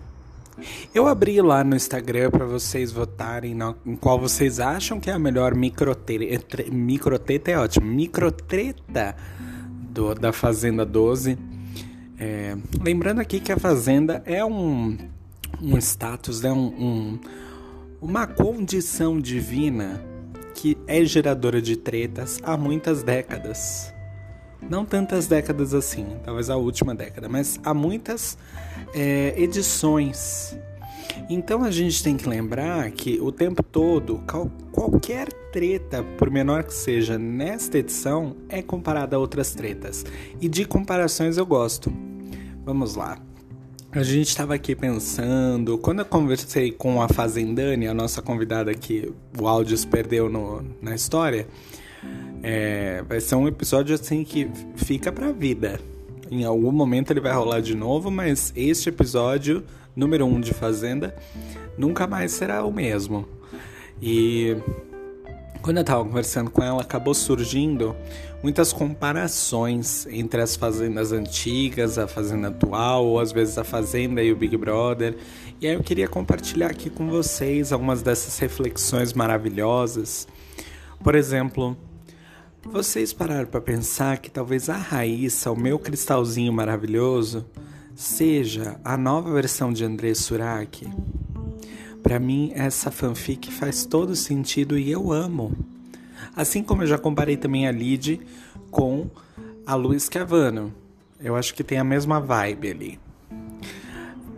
[0.94, 5.12] Eu abri lá no Instagram para vocês votarem no, em qual vocês acham que é
[5.12, 6.62] a melhor microtreta.
[6.70, 7.86] Microtreta é ótimo.
[7.86, 9.16] Microtreta
[9.90, 11.36] do, da Fazenda 12.
[12.16, 14.96] É, lembrando aqui que a Fazenda é um,
[15.60, 16.52] um status, né?
[16.52, 17.18] um, um
[18.00, 20.13] uma condição divina
[20.54, 23.92] que é geradora de tretas há muitas décadas.
[24.62, 28.38] Não tantas décadas assim, talvez a última década, mas há muitas
[28.94, 30.56] é, edições.
[31.28, 36.64] Então a gente tem que lembrar que o tempo todo, qual, qualquer treta, por menor
[36.64, 40.04] que seja, nesta edição é comparada a outras tretas.
[40.40, 41.92] E de comparações eu gosto.
[42.64, 43.18] Vamos lá.
[43.94, 49.14] A gente estava aqui pensando, quando eu conversei com a Fazendane, a nossa convidada que
[49.40, 51.46] o áudio se perdeu no, na história,
[52.42, 55.78] é, vai ser um episódio assim que fica pra vida.
[56.28, 59.62] Em algum momento ele vai rolar de novo, mas este episódio,
[59.94, 61.14] número 1 um de Fazenda,
[61.78, 63.28] nunca mais será o mesmo.
[64.02, 64.56] E
[65.62, 67.94] quando eu estava conversando com ela, acabou surgindo
[68.44, 74.30] muitas comparações entre as fazendas antigas, a fazenda atual, ou às vezes a fazenda e
[74.30, 75.16] o Big Brother.
[75.58, 80.28] E aí eu queria compartilhar aqui com vocês algumas dessas reflexões maravilhosas.
[81.02, 81.74] Por exemplo,
[82.62, 87.46] vocês pararam para pensar que talvez a Raíssa, o meu cristalzinho maravilhoso,
[87.96, 90.86] seja a nova versão de André Surak?
[92.02, 95.73] Para mim, essa fanfic faz todo sentido e eu amo.
[96.34, 98.20] Assim como eu já comparei também a Lid
[98.70, 99.08] com
[99.66, 100.74] a Luiz Cavano.
[101.20, 103.00] Eu acho que tem a mesma vibe ali.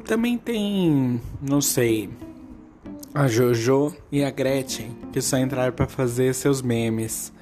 [0.04, 2.08] Também tem, não sei,
[3.12, 7.32] a Jojo e a Gretchen, que só entraram para fazer seus memes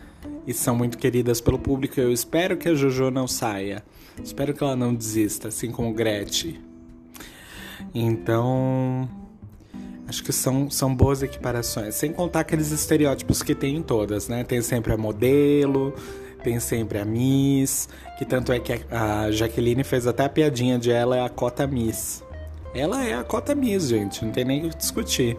[0.47, 2.01] e são muito queridas pelo público.
[2.01, 3.85] Eu espero que a Jojo não saia.
[4.23, 6.61] Espero que ela não desista, assim como Gretchen.
[7.95, 9.09] Então,
[10.07, 11.95] Acho que são, são boas equiparações.
[11.95, 14.45] Sem contar aqueles estereótipos que tem em todas, né?
[14.45, 15.95] Tem sempre a modelo,
[16.43, 17.89] tem sempre a Miss,
[18.19, 21.67] que tanto é que a Jaqueline fez até a piadinha de ela é a cota
[21.67, 22.23] Miss.
[22.75, 25.39] Ela é a cota Miss, gente, não tem nem o que discutir.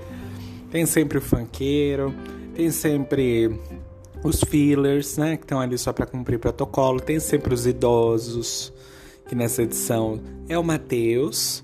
[0.71, 2.13] Tem sempre o funkeiro,
[2.56, 3.60] tem sempre
[4.23, 8.73] os fillers, né, que estão ali só para cumprir protocolo, tem sempre os idosos,
[9.28, 11.63] que nessa edição é o Matheus,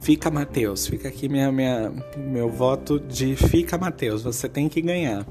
[0.00, 5.26] Fica Matheus, fica aqui minha, minha, meu voto de fica Matheus, você tem que ganhar.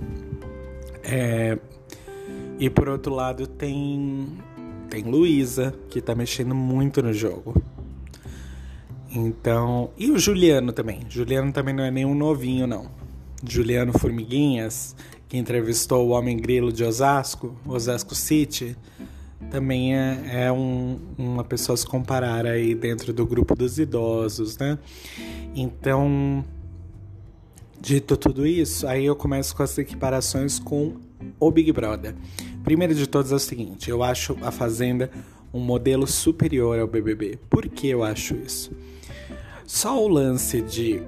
[1.03, 1.57] É,
[2.59, 4.27] e por outro lado tem
[4.89, 7.61] tem Luísa, que tá mexendo muito no jogo.
[9.09, 11.01] Então, e o Juliano também.
[11.09, 12.89] Juliano também não é nenhum novinho não.
[13.43, 14.95] Juliano Formiguinhas,
[15.27, 18.75] que entrevistou o Homem Grilo de Osasco, Osasco City,
[19.49, 24.57] também é, é um, uma pessoa a se comparar aí dentro do grupo dos idosos,
[24.57, 24.77] né?
[25.55, 26.43] Então,
[27.79, 30.95] dito tudo isso, aí eu começo com as equiparações com
[31.39, 32.15] o Big Brother.
[32.63, 35.09] Primeiro de todos é o seguinte, eu acho a Fazenda
[35.53, 37.39] um modelo superior ao BBB.
[37.49, 38.71] Por que eu acho isso?
[39.65, 41.01] Só o lance de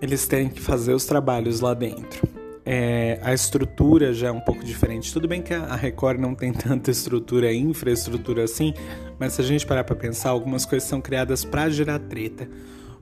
[0.00, 4.64] eles terem que fazer os trabalhos lá dentro é, a estrutura já é um pouco
[4.64, 5.12] diferente.
[5.12, 8.72] Tudo bem que a Record não tem tanta estrutura, infraestrutura assim,
[9.18, 12.48] mas se a gente parar para pensar, algumas coisas são criadas para gerar treta.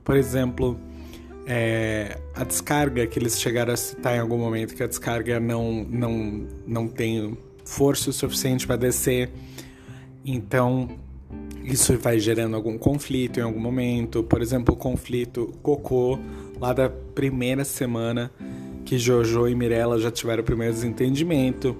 [0.03, 0.77] Por exemplo,
[1.45, 5.85] é, a descarga que eles chegaram a citar em algum momento, que a descarga não,
[5.89, 9.29] não, não tem força o suficiente para descer.
[10.25, 10.89] Então,
[11.63, 14.23] isso vai gerando algum conflito em algum momento.
[14.23, 16.19] Por exemplo, o conflito Cocô,
[16.59, 18.29] lá da primeira semana
[18.85, 21.75] que Jojo e Mirella já tiveram o primeiro desentendimento.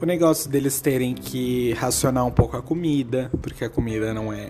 [0.00, 4.48] O negócio deles terem que racionar um pouco a comida, porque a comida não é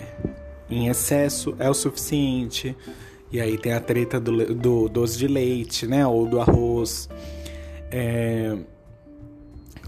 [0.70, 2.76] em excesso, é o suficiente.
[3.32, 6.06] E aí tem a treta do, do doce de leite, né?
[6.06, 7.08] Ou do arroz.
[7.90, 8.56] É...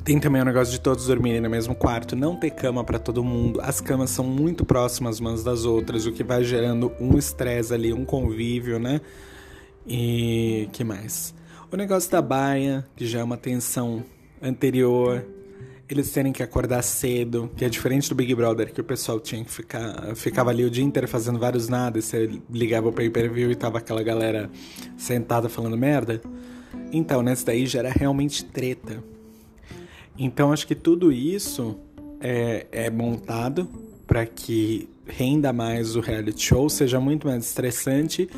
[0.05, 3.22] Tem também o negócio de todos dormirem no mesmo quarto, não ter cama para todo
[3.22, 3.61] mundo.
[3.61, 7.92] As camas são muito próximas umas das outras, o que vai gerando um estresse ali,
[7.92, 9.00] um convívio, né?
[9.87, 11.33] E que mais?
[11.72, 14.04] O negócio da baia, que já é uma tensão
[14.42, 15.24] anterior,
[15.88, 19.42] eles terem que acordar cedo, que é diferente do Big Brother, que o pessoal tinha
[19.42, 23.50] que ficar, ficava ali o dia inteiro fazendo vários nada, e você ligava o pay-per-view
[23.50, 24.50] e tava aquela galera
[24.98, 26.20] sentada falando merda.
[26.92, 29.02] Então, nesse daí já era realmente treta.
[30.18, 31.80] Então, acho que tudo isso
[32.20, 33.66] é, é montado
[34.06, 38.28] para que renda mais o reality show, seja muito mais estressante.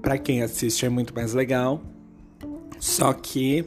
[0.00, 1.82] Para quem assiste é muito mais legal
[2.78, 3.64] só que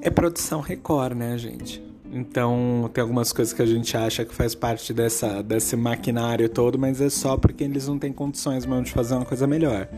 [0.00, 1.82] é produção Record, né, gente?
[2.10, 6.78] Então tem algumas coisas que a gente acha que faz parte dessa, desse maquinário todo,
[6.78, 9.88] mas é só porque eles não têm condições mesmo de fazer uma coisa melhor.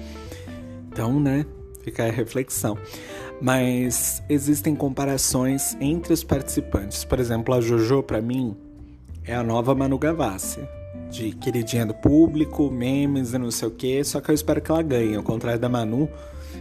[0.92, 1.46] Então, né,
[1.82, 2.76] fica a reflexão.
[3.40, 7.04] Mas existem comparações entre os participantes.
[7.04, 8.54] Por exemplo, a Jojo, para mim,
[9.24, 10.60] é a nova Manu Gavassi.
[11.10, 14.04] De queridinha do público, memes e não sei o que.
[14.04, 15.16] Só que eu espero que ela ganhe.
[15.16, 16.08] Ao contrário da Manu,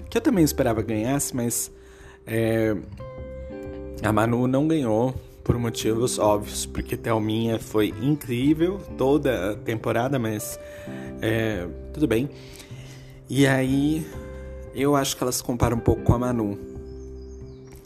[0.09, 1.71] que eu também esperava ganhasse, mas
[2.25, 2.75] é,
[4.01, 10.59] a Manu não ganhou por motivos óbvios, porque Thelminha foi incrível toda a temporada, mas
[11.21, 12.29] é, tudo bem.
[13.29, 14.05] E aí
[14.75, 16.57] eu acho que ela se compara um pouco com a Manu.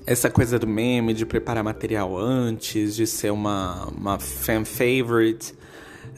[0.06, 5.54] Essa coisa do meme, de preparar material antes, de ser uma, uma fan favorite.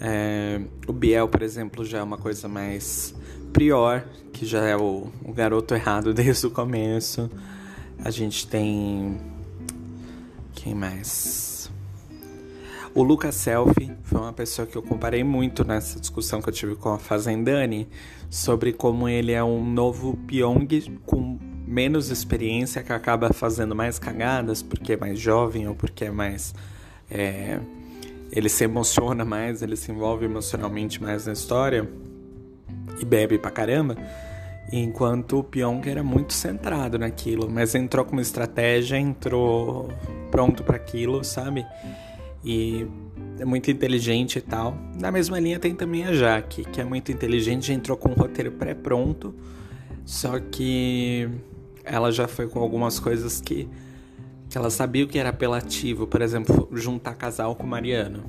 [0.01, 3.13] É, o Biel, por exemplo, já é uma coisa mais
[3.53, 4.03] Prior,
[4.35, 7.31] que já é o, o garoto errado desde o começo.
[8.03, 9.17] A gente tem.
[10.53, 11.71] Quem mais?
[12.93, 16.75] O Lucas Selfie foi uma pessoa que eu comparei muito nessa discussão que eu tive
[16.75, 17.89] com a Fazendani
[18.29, 20.67] sobre como ele é um novo Pyong
[21.05, 26.11] com menos experiência que acaba fazendo mais cagadas porque é mais jovem ou porque é
[26.11, 26.53] mais.
[27.09, 27.59] É,
[28.31, 31.89] ele se emociona mais, ele se envolve emocionalmente mais na história
[32.99, 33.97] e bebe pra caramba,
[34.71, 39.89] enquanto o Pyong era muito centrado naquilo, mas entrou com uma estratégia, entrou
[40.31, 41.65] pronto para aquilo, sabe?
[42.43, 42.87] E
[43.39, 44.77] é muito inteligente e tal.
[44.99, 48.51] Na mesma linha tem também a Jaque, que é muito inteligente, entrou com um roteiro
[48.51, 49.33] pré-pronto,
[50.05, 51.29] só que
[51.83, 53.67] ela já foi com algumas coisas que,
[54.49, 58.23] que ela sabia que era apelativo, por exemplo, juntar casal com Mariano.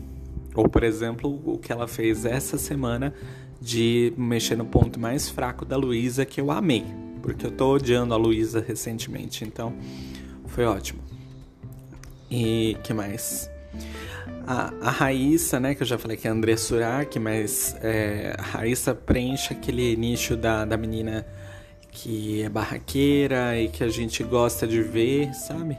[0.55, 3.13] Ou, por exemplo, o que ela fez essa semana
[3.61, 6.85] de mexer no ponto mais fraco da Luísa que eu amei,
[7.23, 9.75] porque eu tô odiando a Luísa recentemente, então
[10.47, 11.01] foi ótimo.
[12.31, 13.51] E que mais?
[14.47, 18.43] A, a Raíssa, né, que eu já falei que é André Surak, mas é, a
[18.43, 21.27] Raíssa preenche aquele nicho da, da menina
[21.91, 25.77] que é barraqueira e que a gente gosta de ver, sabe?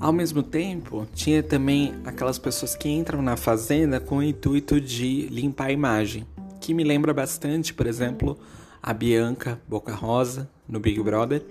[0.00, 5.26] Ao mesmo tempo, tinha também aquelas pessoas que entram na fazenda com o intuito de
[5.28, 6.26] limpar a imagem
[6.64, 8.38] que me lembra bastante, por exemplo,
[8.82, 11.44] a Bianca Boca Rosa no Big Brother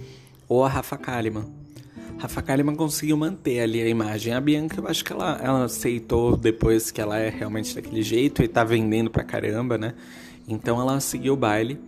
[0.50, 1.46] ou a Rafa Kalimann.
[2.18, 4.34] Rafa Kalimann conseguiu manter ali a imagem.
[4.34, 8.42] A Bianca, eu acho que ela, ela aceitou depois que ela é realmente daquele jeito
[8.42, 9.94] e tá vendendo pra caramba, né?
[10.48, 11.80] Então ela seguiu o baile,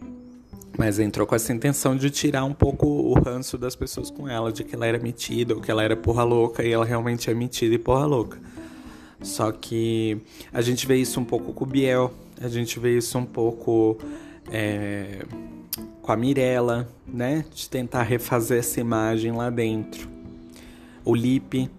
[0.78, 4.52] mas entrou com essa intenção de tirar um pouco o ranço das pessoas com ela,
[4.52, 7.34] de que ela era metida ou que ela era porra louca e ela realmente é
[7.34, 8.40] metida e porra louca.
[9.20, 10.22] Só que
[10.54, 13.98] a gente vê isso um pouco com o Biel, a gente vê isso um pouco
[14.52, 15.26] é,
[16.02, 17.46] com a Mirella, né?
[17.54, 20.08] De tentar refazer essa imagem lá dentro.
[21.04, 21.70] O Lipe.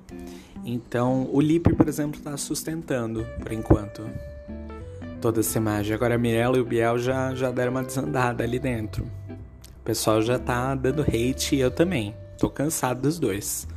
[0.65, 4.03] Então, o Lipe, por exemplo, tá sustentando, por enquanto,
[5.21, 5.95] toda essa imagem.
[5.95, 9.05] Agora, a Mirella e o Biel já, já deram uma desandada ali dentro.
[9.81, 12.15] O pessoal já tá dando hate e eu também.
[12.37, 13.69] Tô cansado dos dois.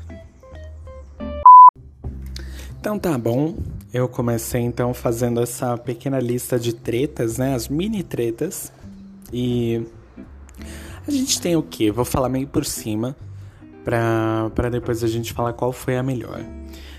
[2.80, 3.56] Então tá bom.
[3.92, 7.56] Eu comecei então fazendo essa pequena lista de tretas, né?
[7.56, 8.72] As mini tretas.
[9.34, 9.84] E
[11.08, 11.90] a gente tem o que?
[11.90, 13.16] Vou falar meio por cima
[13.84, 16.40] pra, depois a gente falar qual foi a melhor.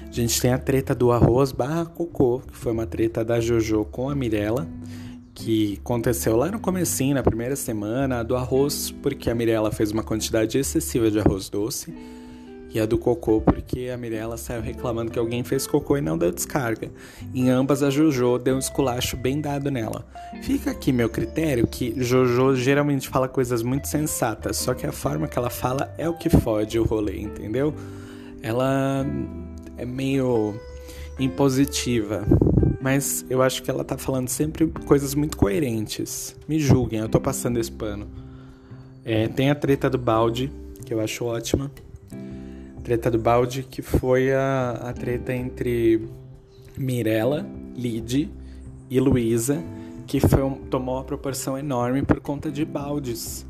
[0.02, 3.84] A gente tem a treta do arroz barra cocô, que foi uma treta da Jojo
[3.84, 4.66] com a Mirella,
[5.32, 10.02] que aconteceu lá no comecinho, na primeira semana, do arroz, porque a Mirella fez uma
[10.02, 11.94] quantidade excessiva de arroz doce
[12.72, 16.16] e a do cocô, porque a Mirella saiu reclamando que alguém fez cocô e não
[16.16, 16.88] deu descarga.
[17.34, 20.06] Em ambas, a Jojo deu um esculacho bem dado nela.
[20.42, 25.26] Fica aqui meu critério que Jojo geralmente fala coisas muito sensatas, só que a forma
[25.26, 27.74] que ela fala é o que fode o rolê, entendeu?
[28.40, 29.04] Ela
[29.76, 30.54] é meio
[31.18, 32.24] impositiva,
[32.80, 36.36] mas eu acho que ela tá falando sempre coisas muito coerentes.
[36.48, 38.08] Me julguem, eu tô passando esse pano.
[39.04, 40.52] É, tem a treta do balde,
[40.86, 41.70] que eu acho ótima
[42.80, 46.08] treta do balde, que foi a, a treta entre
[46.76, 48.30] Mirella, Lid
[48.88, 49.62] e Luísa,
[50.06, 53.46] que foi um, tomou uma proporção enorme por conta de baldes.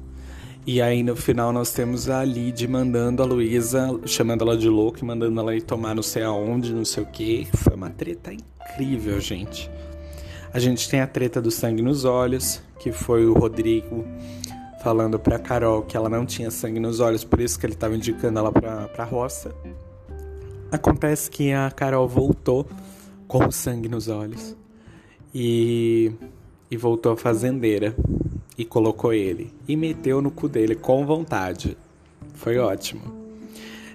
[0.67, 5.01] E aí no final nós temos a Lid mandando a Luísa, chamando ela de louca
[5.01, 7.49] e mandando ela ir tomar não sei aonde, não sei o que.
[7.55, 9.71] Foi uma treta incrível, gente.
[10.53, 14.05] A gente tem a treta do sangue nos olhos, que foi o Rodrigo
[14.83, 17.95] falando pra Carol que ela não tinha sangue nos olhos, por isso que ele estava
[17.95, 19.55] indicando ela pra, pra roça.
[20.73, 22.67] Acontece que a Carol voltou
[23.27, 24.57] com sangue nos olhos
[25.35, 26.13] e,
[26.71, 27.95] e voltou a fazendeira
[28.57, 31.77] e colocou ele e meteu no cu dele com vontade.
[32.35, 33.03] Foi ótimo.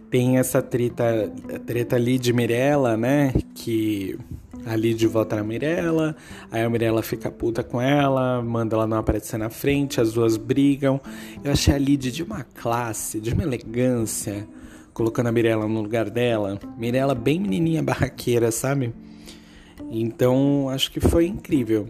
[0.10, 1.32] Tem essa treta,
[1.66, 3.34] treta ali de Mirella, né?
[3.54, 4.18] Que
[4.66, 6.16] a Lid volta na Mirella,
[6.52, 10.38] aí a Mirella fica puta com ela, manda ela não aparecer na frente, as duas
[10.38, 11.00] brigam.
[11.44, 14.48] Eu achei a Lid de uma classe, de uma elegância,
[14.94, 16.60] colocando a Mirella no lugar dela.
[16.78, 18.94] Mirella bem menininha barraqueira, sabe?
[19.92, 21.88] Então, acho que foi incrível.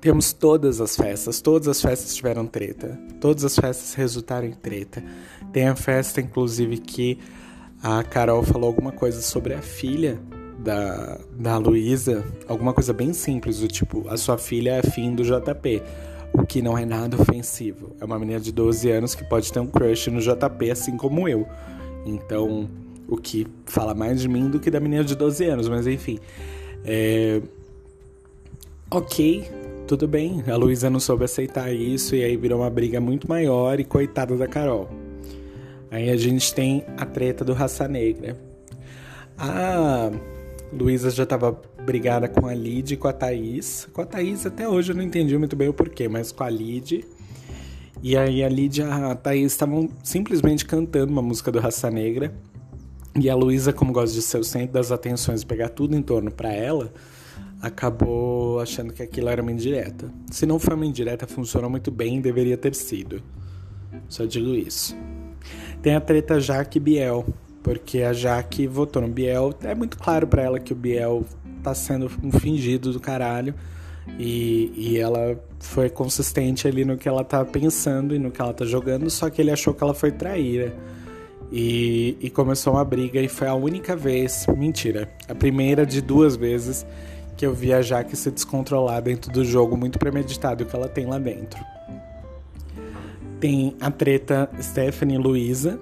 [0.00, 2.98] Temos todas as festas, todas as festas tiveram treta.
[3.20, 5.02] Todas as festas resultaram em treta.
[5.52, 7.18] Tem a festa, inclusive, que
[7.82, 10.20] a Carol falou alguma coisa sobre a filha
[10.64, 15.22] da, da Luísa alguma coisa bem simples, do tipo, a sua filha é fim do
[15.22, 15.82] JP.
[16.32, 17.94] O que não é nada ofensivo.
[18.00, 21.28] É uma menina de 12 anos que pode ter um crush no JP, assim como
[21.28, 21.46] eu.
[22.04, 22.68] Então,
[23.06, 26.18] o que fala mais de mim do que da menina de 12 anos, mas enfim.
[26.84, 27.40] É...
[28.90, 29.48] Ok,
[29.86, 30.42] tudo bem.
[30.48, 34.36] A Luísa não soube aceitar isso e aí virou uma briga muito maior e coitada
[34.36, 34.88] da Carol.
[35.88, 38.36] Aí a gente tem a treta do Raça Negra.
[39.38, 40.10] Ah
[40.72, 43.88] Luísa já estava brigada com a Lid e com a Thaís.
[43.92, 46.50] Com a Thaís até hoje eu não entendi muito bem o porquê, mas com a
[46.50, 47.04] Lid.
[48.02, 52.34] E aí a Lid e a Thaís estavam simplesmente cantando uma música do Raça Negra.
[53.16, 56.32] E a Luísa, como gosta de ser o centro das atenções pegar tudo em torno
[56.32, 56.92] para ela,
[57.62, 60.12] acabou achando que aquilo era uma indireta.
[60.30, 63.22] Se não foi uma indireta, funcionou muito bem e deveria ter sido.
[64.08, 64.96] Só digo isso.
[65.80, 67.24] Tem a treta Jaque Biel,
[67.64, 69.54] porque a Jaque votou no Biel.
[69.62, 71.24] É muito claro para ela que o Biel
[71.62, 73.54] tá sendo um fingido do caralho.
[74.18, 78.52] E, e ela foi consistente ali no que ela tá pensando e no que ela
[78.52, 80.74] tá jogando, só que ele achou que ela foi traíra.
[81.50, 86.36] E, e começou uma briga e foi a única vez, mentira, a primeira de duas
[86.36, 86.84] vezes
[87.34, 91.06] que eu vi a Jaque se descontrolar dentro do jogo muito premeditado que ela tem
[91.06, 91.58] lá dentro.
[93.40, 95.78] Tem a treta Stephanie Luísa,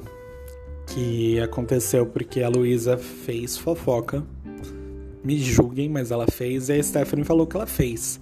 [0.87, 4.23] que aconteceu porque a Luísa fez fofoca.
[5.25, 8.21] Me julguem, mas ela fez e a Stephanie falou que ela fez.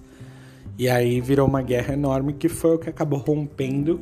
[0.77, 3.99] E aí virou uma guerra enorme que foi o que acabou rompendo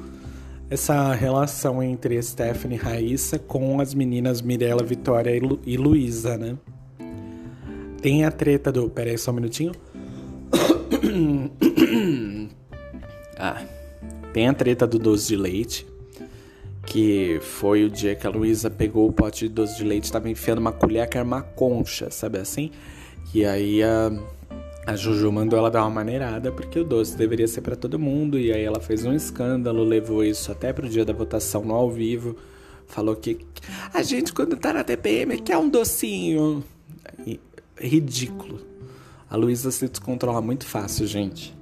[0.69, 6.37] essa relação entre Stephanie e Raíssa com as meninas Mirella, Vitória e, Lu e Luísa,
[6.37, 6.57] né?
[8.01, 8.89] Tem a treta do.
[8.89, 9.71] Pera aí só um minutinho.
[13.37, 13.61] ah.
[14.31, 15.88] Tem a treta do doce de leite
[16.85, 20.29] que foi o dia que a Luísa pegou o pote de doce de leite, estava
[20.29, 22.71] enfiando uma colher que era uma concha, sabe assim?
[23.33, 24.11] E aí a,
[24.85, 28.39] a Juju mandou ela dar uma maneirada, porque o doce deveria ser para todo mundo,
[28.39, 31.91] e aí ela fez um escândalo, levou isso até pro dia da votação no ao
[31.91, 32.35] vivo,
[32.87, 33.37] falou que
[33.93, 36.63] a gente quando tá na TPM quer um docinho.
[37.25, 37.39] E,
[37.79, 38.59] ridículo.
[39.29, 41.55] A Luísa se descontrola muito fácil, gente.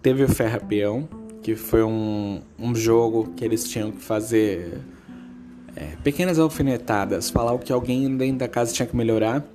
[0.00, 1.08] Teve o Ferra Peão,
[1.48, 4.80] que foi um, um jogo que eles tinham que fazer
[5.76, 9.46] É, pequenas alfinetadas, falar o que alguém dentro da casa tinha que melhorar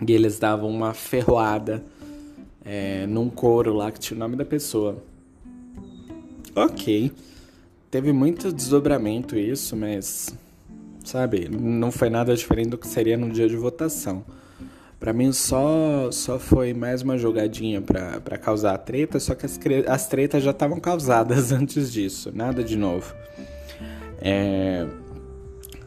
[0.00, 1.84] e eles davam uma ferroada
[2.64, 4.96] é, num coro lá que tinha o nome da pessoa.
[6.56, 7.12] Ok,
[7.90, 10.34] teve muito desdobramento isso, mas
[11.04, 14.24] sabe, não foi nada diferente do que seria no dia de votação.
[15.02, 20.06] Para mim só só foi mais uma jogadinha para causar treta, só que as, as
[20.06, 23.12] tretas já estavam causadas antes disso, nada de novo.
[24.20, 24.86] É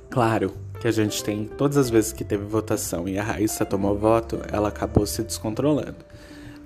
[0.10, 0.52] claro
[0.82, 4.42] que a gente tem todas as vezes que teve votação e a Raíssa tomou voto,
[4.52, 5.96] ela acabou se descontrolando.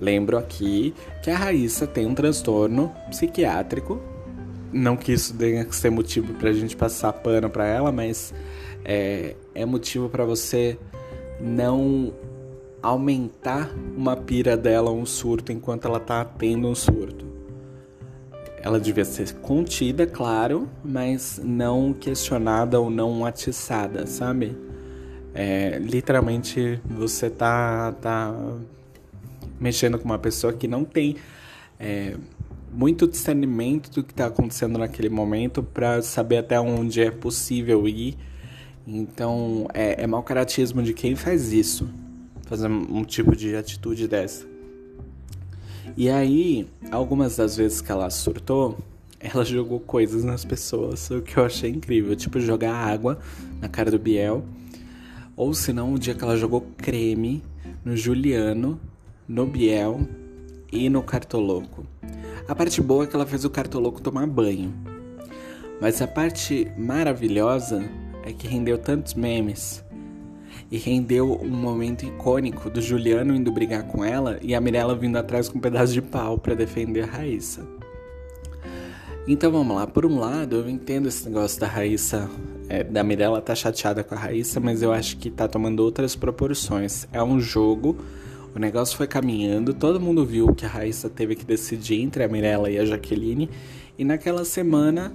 [0.01, 4.01] Lembro aqui que a Raíssa tem um transtorno psiquiátrico.
[4.73, 8.33] Não que isso tenha que ser motivo pra gente passar pano pra ela, mas
[8.83, 10.79] é, é motivo para você
[11.39, 12.11] não
[12.81, 17.27] aumentar uma pira dela, um surto, enquanto ela tá tendo um surto.
[18.61, 24.55] Ela devia ser contida, claro, mas não questionada ou não atiçada, sabe?
[25.33, 28.33] É, literalmente você tá, tá
[29.59, 31.15] mexendo com uma pessoa que não tem
[31.79, 32.15] é,
[32.71, 38.17] muito discernimento do que está acontecendo naquele momento para saber até onde é possível ir.
[38.85, 41.89] Então é, é mau caratismo de quem faz isso,
[42.49, 44.43] fazer um tipo de atitude dessa.
[45.95, 48.75] E aí, algumas das vezes que ela surtou,
[49.19, 53.19] ela jogou coisas nas pessoas, o que eu achei incrível, tipo jogar água
[53.61, 54.43] na cara do Biel,
[55.35, 57.43] ou se não, o dia que ela jogou creme
[57.85, 58.79] no Juliano
[59.27, 59.99] no Biel
[60.71, 61.85] e no Cartoloco.
[62.47, 64.73] A parte boa é que ela fez o Cartoloco tomar banho.
[65.79, 67.87] Mas a parte maravilhosa
[68.23, 69.83] é que rendeu tantos memes.
[70.71, 75.17] E rendeu um momento icônico do Juliano indo brigar com ela e a Mirella vindo
[75.17, 77.67] atrás com um pedaço de pau para defender a Raíssa.
[79.27, 82.29] Então vamos lá, por um lado eu entendo esse negócio da Raíssa,
[82.67, 86.15] é, da Mirella tá chateada com a Raíssa, mas eu acho que tá tomando outras
[86.15, 87.07] proporções.
[87.11, 87.95] É um jogo
[88.55, 92.27] o negócio foi caminhando, todo mundo viu que a Raíssa teve que decidir entre a
[92.27, 93.49] Mirella e a Jaqueline,
[93.97, 95.13] e naquela semana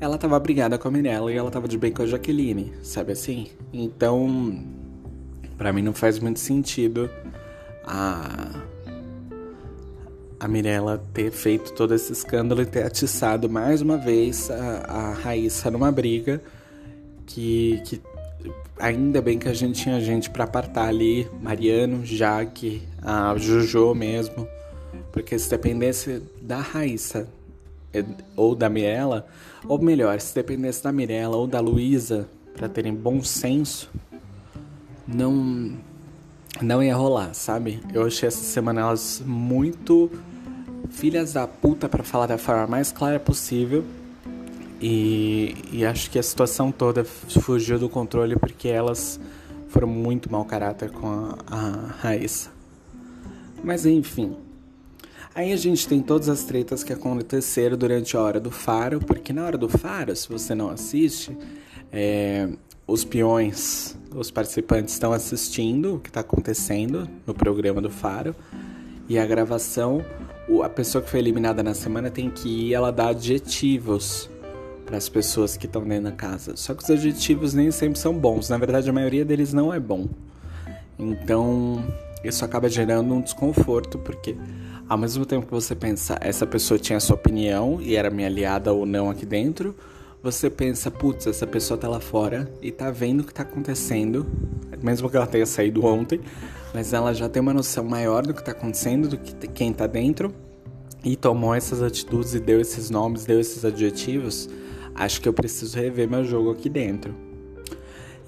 [0.00, 3.12] ela tava brigada com a Mirella e ela tava de bem com a Jaqueline, sabe
[3.12, 3.48] assim?
[3.72, 4.64] Então,
[5.62, 7.08] para mim não faz muito sentido
[7.84, 8.50] a
[10.40, 15.12] a Mirella ter feito todo esse escândalo e ter atiçado mais uma vez a, a
[15.12, 16.42] Raíssa numa briga
[17.24, 18.02] que, que
[18.76, 24.48] ainda bem que a gente tinha gente para apartar ali, Mariano, Jaque, a Jojo mesmo,
[25.12, 27.28] porque se dependesse da Raíssa
[28.34, 29.28] ou da Mirella,
[29.68, 33.88] ou melhor, se dependesse da Mirella ou da Luísa para terem bom senso,
[35.14, 35.76] não
[36.60, 37.80] não ia rolar, sabe?
[37.92, 40.10] Eu achei essas semanas elas muito
[40.90, 43.84] filhas da puta para falar da forma mais clara possível
[44.80, 49.18] e, e, acho que a situação toda fugiu do controle porque elas
[49.68, 52.50] foram muito mau caráter com a, a Raíssa.
[53.62, 54.36] Mas enfim.
[55.34, 59.32] Aí a gente tem todas as tretas que aconteceram durante a hora do faro, porque
[59.32, 61.34] na hora do faro, se você não assiste,
[61.90, 62.48] é,
[62.86, 68.34] os peões, os participantes estão assistindo o que está acontecendo no programa do faro
[69.08, 70.04] e a gravação,
[70.62, 74.28] a pessoa que foi eliminada na semana tem que ir, ela dá adjetivos
[74.84, 76.56] para as pessoas que estão dentro da casa.
[76.56, 78.48] Só que os adjetivos nem sempre são bons.
[78.48, 80.08] Na verdade, a maioria deles não é bom.
[80.98, 81.82] Então,
[82.22, 84.36] isso acaba gerando um desconforto, porque
[84.88, 88.72] ao mesmo tempo que você pensa, essa pessoa tinha sua opinião e era minha aliada
[88.72, 89.74] ou não aqui dentro,
[90.22, 94.26] você pensa, putz, essa pessoa tá lá fora e tá vendo o que tá acontecendo,
[94.82, 96.20] mesmo que ela tenha saído ontem,
[96.72, 99.86] mas ela já tem uma noção maior do que tá acontecendo, do que quem tá
[99.86, 100.32] dentro,
[101.04, 104.48] e tomou essas atitudes e deu esses nomes, deu esses adjetivos
[104.94, 107.14] Acho que eu preciso rever meu jogo aqui dentro.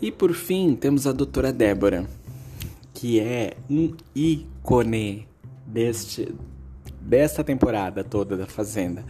[0.01, 2.07] E por fim, temos a doutora Débora,
[2.93, 5.27] que é um ícone
[5.67, 6.35] deste,
[7.01, 9.05] desta temporada toda da Fazenda.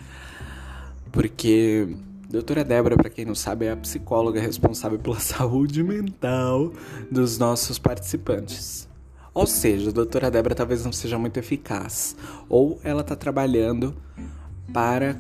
[1.13, 1.89] Porque
[2.35, 6.73] doutora Débora, para quem não sabe, é a psicóloga responsável pela saúde mental
[7.11, 8.89] dos nossos participantes.
[9.33, 12.17] Ou seja, a doutora Débora talvez não seja muito eficaz,
[12.49, 13.95] ou ela está trabalhando
[14.73, 15.17] para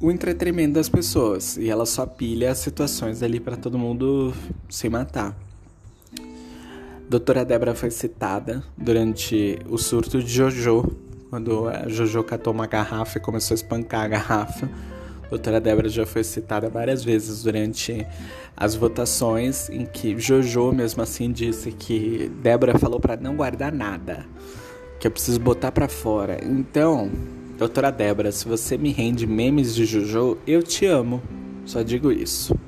[0.00, 4.32] o entretenimento das pessoas e ela só pilha as situações ali para todo mundo
[4.70, 5.36] se matar.
[7.10, 10.96] Doutora Débora foi citada durante o surto de Jojo,
[11.28, 14.68] quando a Jojo catou uma garrafa e começou a espancar a garrafa.
[15.30, 18.06] Doutora Débora já foi citada várias vezes durante
[18.56, 24.26] as votações em que Jojo mesmo assim disse que Débora falou para não guardar nada,
[24.98, 26.38] que eu preciso botar para fora.
[26.42, 27.10] Então,
[27.58, 31.22] Doutora Débora, se você me rende memes de Jojo, eu te amo.
[31.66, 32.58] Só digo isso.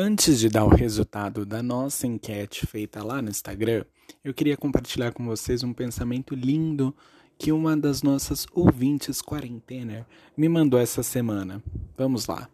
[0.00, 3.84] Antes de dar o resultado da nossa enquete feita lá no Instagram,
[4.24, 6.94] eu queria compartilhar com vocês um pensamento lindo
[7.38, 10.04] que uma das nossas ouvintes quarentena
[10.36, 11.62] me mandou essa semana.
[11.96, 12.48] Vamos lá.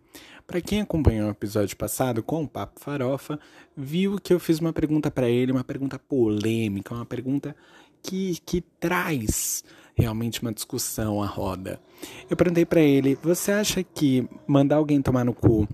[0.47, 3.41] Para quem acompanhou o episódio passado com o Papo Farofa,
[3.75, 7.57] viu que eu fiz uma pergunta para ele, uma pergunta polêmica, uma pergunta
[8.03, 9.65] que, que traz
[9.95, 11.81] realmente uma discussão à roda.
[12.29, 15.67] Eu perguntei para ele: você acha que mandar alguém tomar no cu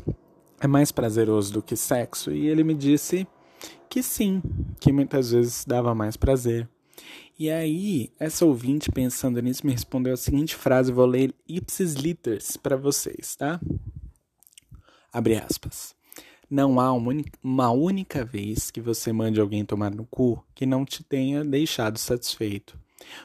[0.61, 2.31] é mais prazeroso do que sexo?
[2.31, 3.27] E ele me disse
[3.89, 4.41] que sim,
[4.79, 6.69] que muitas vezes dava mais prazer.
[7.41, 12.59] E aí, essa ouvinte pensando nisso me respondeu a seguinte frase, vou ler ipsis liters
[12.59, 13.59] para vocês, tá?
[15.11, 15.95] Abre aspas.
[16.51, 21.03] Não há uma única vez que você mande alguém tomar no cu que não te
[21.03, 22.79] tenha deixado satisfeito.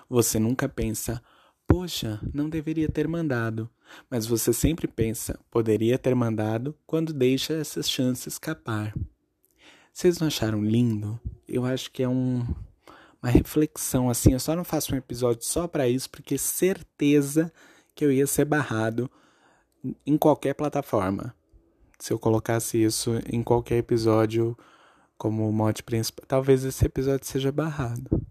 [0.10, 1.22] Você nunca pensa,
[1.68, 3.70] poxa, não deveria ter mandado.
[4.10, 8.96] Mas você sempre pensa, poderia ter mandado quando deixa essas chances escapar.
[9.92, 11.20] Vocês não acharam lindo?
[11.46, 12.46] Eu acho que é um,
[13.26, 14.34] uma reflexão assim.
[14.34, 17.52] Eu só não faço um episódio só para isso, porque certeza
[17.96, 19.10] que eu ia ser barrado
[20.06, 21.34] em qualquer plataforma.
[21.98, 24.56] Se eu colocasse isso em qualquer episódio
[25.18, 28.22] como mote principal, talvez esse episódio seja barrado.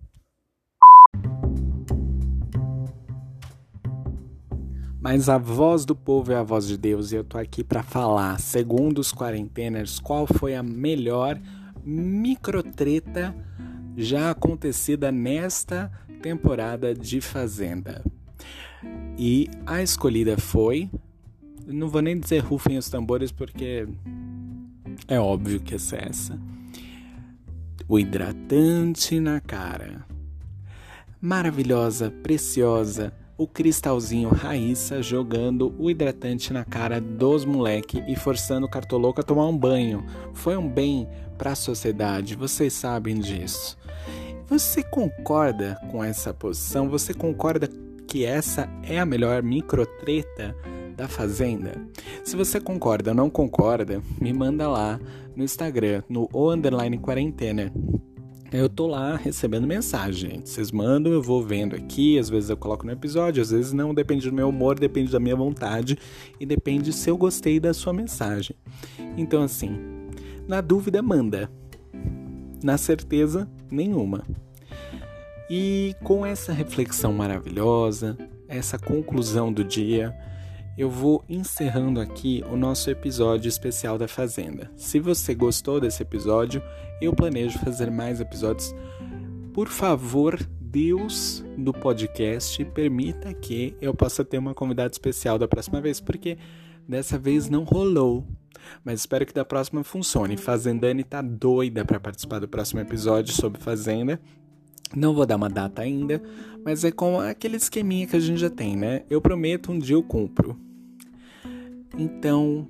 [5.01, 7.83] Mas a voz do povo é a voz de Deus e eu tô aqui para
[7.83, 11.39] falar, segundo os quarenteners, qual foi a melhor
[11.85, 13.35] microtreta
[13.97, 15.91] já acontecida nesta
[16.23, 18.05] temporada de Fazenda.
[19.19, 20.91] E a escolhida foi.
[21.67, 23.87] Não vou nem dizer rufem os tambores porque
[25.09, 26.39] é óbvio que essa é essa.
[27.89, 30.05] O hidratante na cara.
[31.21, 38.71] Maravilhosa, preciosa o cristalzinho Raíssa jogando o hidratante na cara dos moleque e forçando o
[38.71, 40.05] cartoloco a tomar um banho.
[40.33, 41.09] Foi um bem
[41.45, 43.77] para a sociedade, vocês sabem disso.
[44.47, 46.89] Você concorda com essa posição?
[46.89, 47.69] Você concorda
[48.09, 50.57] que essa é a melhor microtreta
[50.97, 51.73] da Fazenda?
[52.25, 54.99] Se você concorda ou não concorda, me manda lá
[55.37, 57.71] no Instagram, no underline quarentena
[58.51, 60.41] eu tô lá recebendo mensagem.
[60.45, 63.93] Vocês mandam, eu vou vendo aqui, às vezes eu coloco no episódio, às vezes não,
[63.93, 65.99] depende do meu humor, depende da minha vontade
[66.39, 68.57] e depende se eu gostei da sua mensagem.
[69.17, 69.94] Então, assim,
[70.47, 71.51] na dúvida, manda.
[72.63, 74.25] Na certeza, nenhuma.
[75.51, 78.17] E com essa reflexão maravilhosa,
[78.49, 80.17] essa conclusão do dia,
[80.77, 84.71] eu vou encerrando aqui o nosso episódio especial da Fazenda.
[84.77, 86.63] Se você gostou desse episódio,
[87.01, 88.75] eu planejo fazer mais episódios.
[89.53, 95.81] Por favor, Deus do podcast, permita que eu possa ter uma convidada especial da próxima
[95.81, 96.37] vez, porque
[96.89, 98.27] dessa vez não rolou.
[98.85, 100.37] Mas espero que da próxima funcione.
[100.37, 104.21] Fazendane tá doida para participar do próximo episódio sobre Fazenda.
[104.95, 106.23] Não vou dar uma data ainda,
[106.65, 109.03] mas é com aquele esqueminha que a gente já tem, né?
[109.11, 110.59] Eu prometo, um dia eu cumpro.
[111.99, 112.69] Então,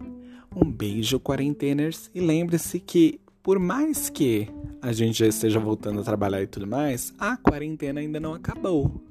[0.54, 4.48] um beijo, quarenteners, e lembre-se que, por mais que
[4.80, 9.02] a gente já esteja voltando a trabalhar e tudo mais, a quarentena ainda não acabou.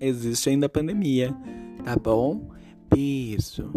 [0.00, 1.34] Existe ainda a pandemia,
[1.84, 2.50] tá bom?
[2.90, 3.70] Beijo.